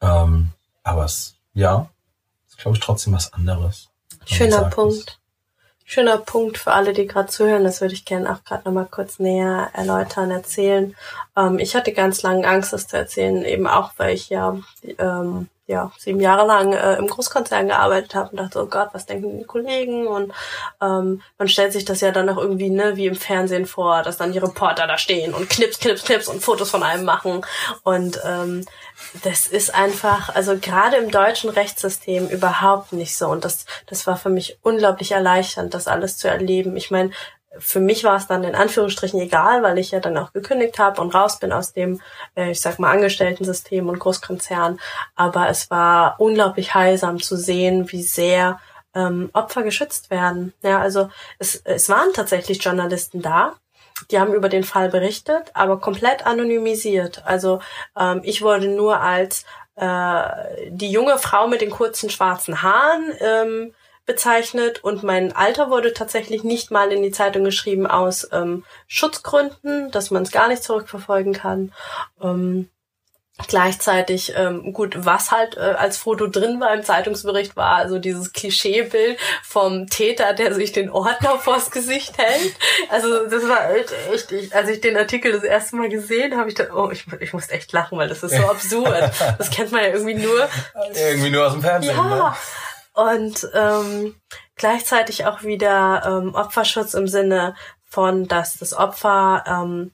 [0.00, 0.50] Ähm,
[0.82, 1.88] aber es, ja,
[2.48, 3.90] ist, glaube ich, trotzdem was anderes.
[4.24, 5.20] Schöner Punkt.
[5.84, 7.64] Schöner Punkt für alle, die gerade zuhören.
[7.64, 10.96] Das würde ich gerne auch gerade nochmal kurz näher erläutern, erzählen.
[11.36, 14.58] Ähm, ich hatte ganz lange Angst, das zu erzählen, eben auch, weil ich ja
[14.98, 19.06] ähm, ja, sieben Jahre lang äh, im Großkonzern gearbeitet habe und dachte, oh Gott, was
[19.06, 20.06] denken die Kollegen?
[20.06, 20.32] Und
[20.82, 24.18] ähm, man stellt sich das ja dann auch irgendwie, ne, wie im Fernsehen vor, dass
[24.18, 27.46] dann die Reporter da stehen und knips, knips, knips und Fotos von einem machen.
[27.82, 28.66] Und ähm,
[29.22, 33.28] das ist einfach, also gerade im deutschen Rechtssystem überhaupt nicht so.
[33.28, 36.76] Und das, das war für mich unglaublich erleichternd, das alles zu erleben.
[36.76, 37.10] Ich meine,
[37.58, 41.00] für mich war es dann in Anführungsstrichen egal, weil ich ja dann auch gekündigt habe
[41.00, 42.00] und raus bin aus dem,
[42.36, 44.78] äh, ich sag mal, Angestellten-System und Großkonzern.
[45.14, 48.58] Aber es war unglaublich heilsam zu sehen, wie sehr
[48.94, 50.52] ähm, Opfer geschützt werden.
[50.62, 53.54] Ja, also es, es waren tatsächlich Journalisten da,
[54.10, 57.22] die haben über den Fall berichtet, aber komplett anonymisiert.
[57.24, 57.60] Also
[57.98, 59.44] ähm, ich wurde nur als
[59.76, 60.24] äh,
[60.68, 63.74] die junge Frau mit den kurzen schwarzen Haaren ähm,
[64.06, 69.90] bezeichnet und mein Alter wurde tatsächlich nicht mal in die Zeitung geschrieben aus ähm, Schutzgründen,
[69.90, 71.72] dass man es gar nicht zurückverfolgen kann.
[72.22, 72.68] Ähm,
[73.48, 78.32] Gleichzeitig, ähm, gut, was halt äh, als Foto drin war im Zeitungsbericht, war also dieses
[78.32, 82.54] Klischeebild vom Täter, der sich den Ordner vors Gesicht hält.
[82.90, 83.92] Also das war echt,
[84.30, 87.32] ich, als ich den Artikel das erste Mal gesehen habe, ich dachte, oh, ich, ich
[87.32, 89.10] musste echt lachen, weil das ist so absurd.
[89.36, 90.48] Das kennt man ja irgendwie nur.
[90.94, 91.96] Irgendwie nur aus dem Fernsehen.
[91.96, 92.36] Ja, ne?
[92.94, 94.14] und ähm,
[94.54, 99.90] gleichzeitig auch wieder ähm, Opferschutz im Sinne von, dass das Opfer ähm,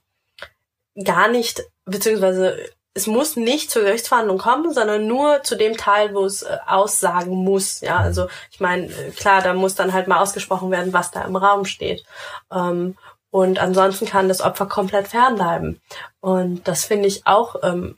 [1.03, 6.25] gar nicht, beziehungsweise es muss nicht zur Gerichtsverhandlung kommen, sondern nur zu dem Teil, wo
[6.25, 7.81] es äh, aussagen muss.
[7.81, 11.23] Ja, also ich meine, äh, klar, da muss dann halt mal ausgesprochen werden, was da
[11.23, 12.03] im Raum steht.
[12.51, 12.97] Ähm,
[13.29, 15.79] und ansonsten kann das Opfer komplett fernbleiben.
[16.19, 17.95] Und das finde ich auch ähm,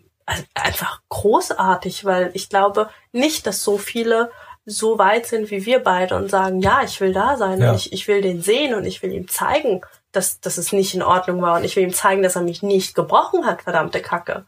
[0.54, 4.30] einfach großartig, weil ich glaube nicht, dass so viele
[4.66, 7.72] so weit sind wie wir beide und sagen, ja, ich will da sein ja.
[7.72, 9.82] und ich, ich will den sehen und ich will ihm zeigen,
[10.14, 12.64] dass, dass es nicht in Ordnung war und ich will ihm zeigen, dass er mich
[12.64, 14.46] nicht gebrochen hat, verdammte Kacke.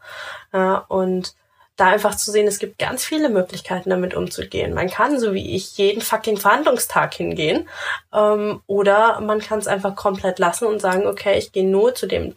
[0.52, 1.34] Ja, und
[1.76, 4.72] da einfach zu sehen, es gibt ganz viele Möglichkeiten, damit umzugehen.
[4.72, 7.68] Man kann, so wie ich, jeden fucking Verhandlungstag hingehen.
[8.14, 12.06] Ähm, oder man kann es einfach komplett lassen und sagen, okay, ich gehe nur zu
[12.06, 12.34] dem,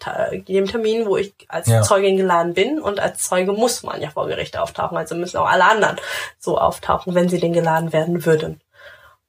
[0.48, 1.82] dem Termin, wo ich als ja.
[1.82, 2.82] Zeugin geladen bin.
[2.82, 4.98] Und als Zeuge muss man ja vor Gericht auftauchen.
[4.98, 5.96] Also müssen auch alle anderen
[6.38, 8.60] so auftauchen, wenn sie denn geladen werden würden.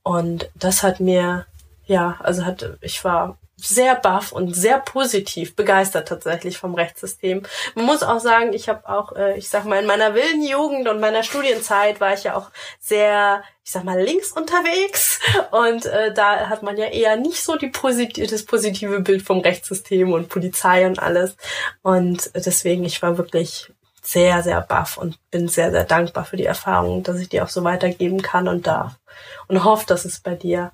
[0.02, 1.46] Und das hat mir,
[1.86, 7.42] ja, also hat, ich war sehr baff und sehr positiv begeistert tatsächlich vom Rechtssystem.
[7.74, 10.88] Man muss auch sagen, ich habe auch, äh, ich sag mal, in meiner wilden Jugend
[10.88, 16.12] und meiner Studienzeit war ich ja auch sehr, ich sag mal, links unterwegs und äh,
[16.12, 20.28] da hat man ja eher nicht so die posit das positive Bild vom Rechtssystem und
[20.28, 21.36] Polizei und alles.
[21.82, 26.46] Und deswegen, ich war wirklich sehr, sehr baff und bin sehr, sehr dankbar für die
[26.46, 28.98] Erfahrung, dass ich die auch so weitergeben kann und darf.
[29.46, 30.72] Und hoffe, dass es bei dir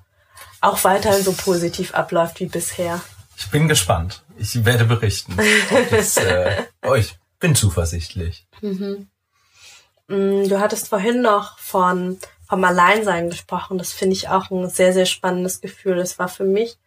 [0.61, 3.01] auch weiterhin so positiv abläuft wie bisher.
[3.37, 4.23] Ich bin gespannt.
[4.37, 5.37] Ich werde berichten.
[5.91, 8.47] Das, äh, oh, ich bin zuversichtlich.
[8.61, 9.07] Mhm.
[10.07, 13.77] Mm, du hattest vorhin noch von vom Alleinsein gesprochen.
[13.77, 15.97] Das finde ich auch ein sehr, sehr spannendes Gefühl.
[15.97, 16.77] Das war für mich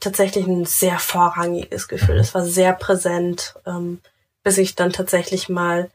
[0.00, 2.18] tatsächlich ein sehr vorrangiges Gefühl.
[2.18, 4.00] Es war sehr präsent, ähm,
[4.42, 5.90] bis ich dann tatsächlich mal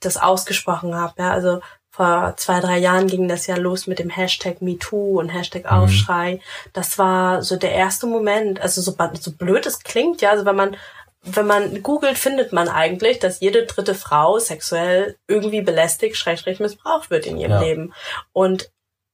[0.00, 1.14] das ausgesprochen habe.
[1.18, 1.60] Ja, also
[1.92, 5.70] vor zwei, drei Jahren ging das ja los mit dem Hashtag MeToo und Hashtag mhm.
[5.70, 6.34] Aufschrei.
[6.34, 6.40] Mhm.
[6.72, 10.56] Das war so der erste Moment, also so, so blöd es klingt, ja, also wenn
[10.56, 10.76] man
[11.24, 17.10] wenn man googelt, findet man eigentlich, dass jede dritte Frau sexuell irgendwie belästigt, schrägstrich missbraucht
[17.10, 17.60] wird in ihrem ja.
[17.60, 17.94] Leben.
[18.32, 18.72] Und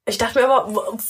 [0.09, 0.67] ich dachte mir immer,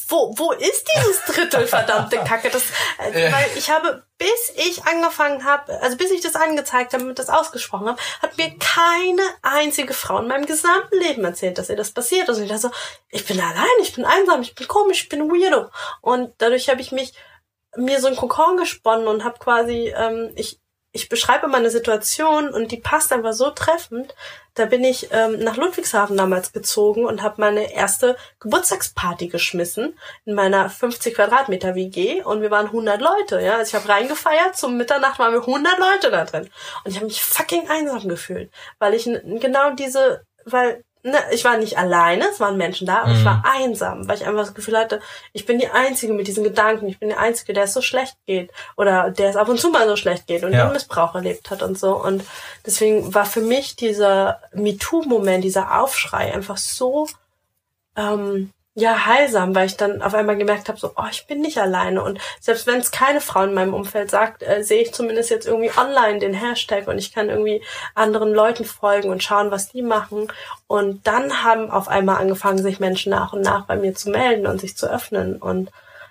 [0.09, 2.51] wo, wo ist dieses Drittel verdammte Kacke?
[2.51, 2.65] Das,
[2.99, 7.19] äh, weil ich habe, bis ich angefangen habe, also bis ich das angezeigt habe und
[7.19, 11.77] das ausgesprochen habe, hat mir keine einzige Frau in meinem gesamten Leben erzählt, dass ihr
[11.77, 12.29] das passiert.
[12.29, 12.71] Und ich dachte so,
[13.11, 15.71] ich bin allein, ich bin einsam, ich bin komisch, ich bin weirdo.
[16.01, 17.15] Und dadurch habe ich mich
[17.77, 20.61] mir so ein Kokon gesponnen und habe quasi, ähm, ich,
[20.93, 24.14] ich beschreibe meine Situation und die passt einfach so treffend.
[24.55, 30.34] Da bin ich ähm, nach Ludwigshafen damals gezogen und habe meine erste Geburtstagsparty geschmissen in
[30.34, 33.41] meiner 50 Quadratmeter WG und wir waren 100 Leute.
[33.41, 34.57] Ja, also ich habe reingefeiert.
[34.57, 36.49] Zum Mitternacht waren wir 100 Leute da drin
[36.84, 41.57] und ich habe mich fucking einsam gefühlt, weil ich genau diese, weil ne, ich war
[41.57, 43.19] nicht alleine, es waren Menschen da, aber mhm.
[43.19, 45.01] ich war einsam, weil ich einfach das Gefühl hatte,
[45.33, 48.17] ich bin die Einzige mit diesen Gedanken, ich bin die Einzige, der es so schlecht
[48.27, 50.67] geht oder der es ab und zu mal so schlecht geht und ja.
[50.67, 51.95] den Missbrauch erlebt hat und so.
[51.97, 52.25] Und
[52.67, 57.09] deswegen war für mich dieser MeToo-Moment, dieser Aufschrei einfach so
[57.97, 61.59] ähm, ja heilsam, weil ich dann auf einmal gemerkt habe, so, oh, ich bin nicht
[61.59, 62.03] alleine.
[62.03, 65.47] Und selbst wenn es keine Frau in meinem Umfeld sagt, äh, sehe ich zumindest jetzt
[65.47, 67.62] irgendwie online den Hashtag und ich kann irgendwie
[67.95, 70.29] anderen Leuten folgen und schauen, was die machen.
[70.68, 74.47] Und dann haben auf einmal angefangen, sich Menschen nach und nach bei mir zu melden
[74.47, 75.37] und sich zu öffnen.
[75.37, 75.70] Und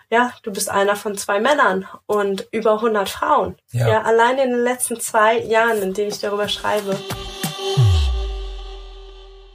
[0.10, 3.56] ja, du bist einer von zwei Männern und über 100 Frauen.
[3.72, 6.98] Ja, ja allein in den letzten zwei Jahren, in denen ich darüber schreibe.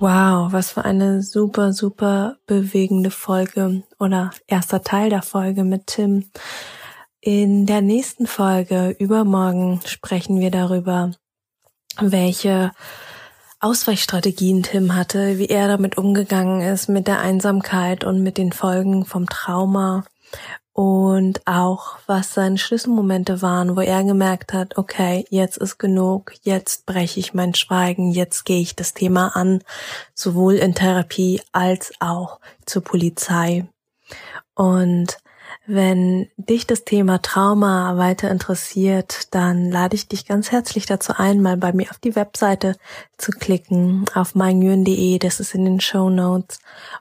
[0.02, 6.28] Wow, was für eine super, super bewegende Folge oder erster Teil der Folge mit Tim.
[7.20, 11.12] In der nächsten Folge übermorgen sprechen wir darüber,
[12.00, 12.72] welche
[13.60, 19.04] Ausweichstrategien Tim hatte, wie er damit umgegangen ist mit der Einsamkeit und mit den Folgen
[19.04, 20.02] vom Trauma
[20.72, 26.86] und auch was seine Schlüsselmomente waren, wo er gemerkt hat, okay, jetzt ist genug, jetzt
[26.86, 29.62] breche ich mein Schweigen, jetzt gehe ich das Thema an,
[30.14, 33.66] sowohl in Therapie als auch zur Polizei.
[34.54, 35.18] Und
[35.66, 41.40] wenn dich das Thema Trauma weiter interessiert, dann lade ich dich ganz herzlich dazu ein,
[41.40, 42.74] mal bei mir auf die Webseite
[43.16, 46.58] zu klicken, auf meingyön.de, das ist in den Show Notes.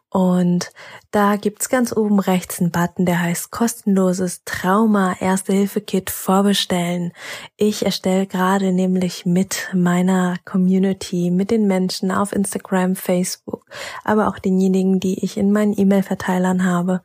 [0.10, 0.72] Und
[1.10, 7.14] da gibt's ganz oben rechts einen Button, der heißt kostenloses Trauma Erste Hilfe Kit vorbestellen.
[7.58, 13.66] Ich erstelle gerade nämlich mit meiner Community, mit den Menschen auf Instagram, Facebook,
[14.04, 17.02] aber auch denjenigen, die ich in meinen E-Mail-Verteilern habe,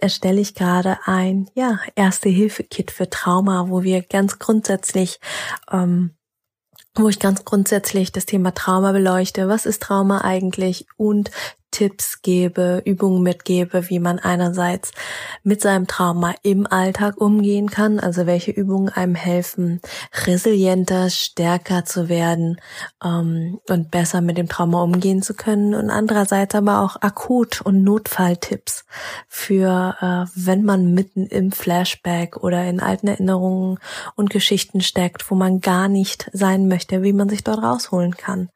[0.00, 5.20] erstelle ich gerade ein ja Erste Hilfe Kit für Trauma, wo wir ganz grundsätzlich
[5.70, 6.16] ähm,
[6.98, 9.48] wo ich ganz grundsätzlich das Thema Trauma beleuchte.
[9.48, 10.86] Was ist Trauma eigentlich?
[10.96, 11.30] Und
[11.76, 14.92] Tipps gebe, Übungen mitgebe, wie man einerseits
[15.42, 19.82] mit seinem Trauma im Alltag umgehen kann, also welche Übungen einem helfen,
[20.24, 22.58] resilienter, stärker zu werden
[23.04, 27.82] ähm, und besser mit dem Trauma umgehen zu können und andererseits aber auch Akut- und
[27.82, 28.86] Notfalltipps
[29.28, 33.78] für, äh, wenn man mitten im Flashback oder in alten Erinnerungen
[34.14, 38.48] und Geschichten steckt, wo man gar nicht sein möchte, wie man sich dort rausholen kann.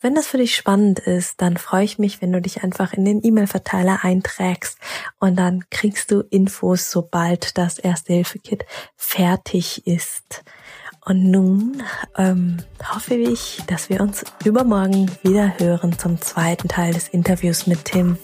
[0.00, 3.04] Wenn das für dich spannend ist, dann freue ich mich, wenn du dich einfach in
[3.04, 4.78] den E-Mail-Verteiler einträgst
[5.20, 8.64] und dann kriegst du Infos, sobald das Erste-Hilfe-Kit
[8.96, 10.42] fertig ist.
[11.06, 11.82] Und nun
[12.16, 17.84] ähm, hoffe ich, dass wir uns übermorgen wieder hören zum zweiten Teil des Interviews mit
[17.84, 18.16] Tim.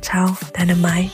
[0.00, 1.10] Ciao, deine Mai.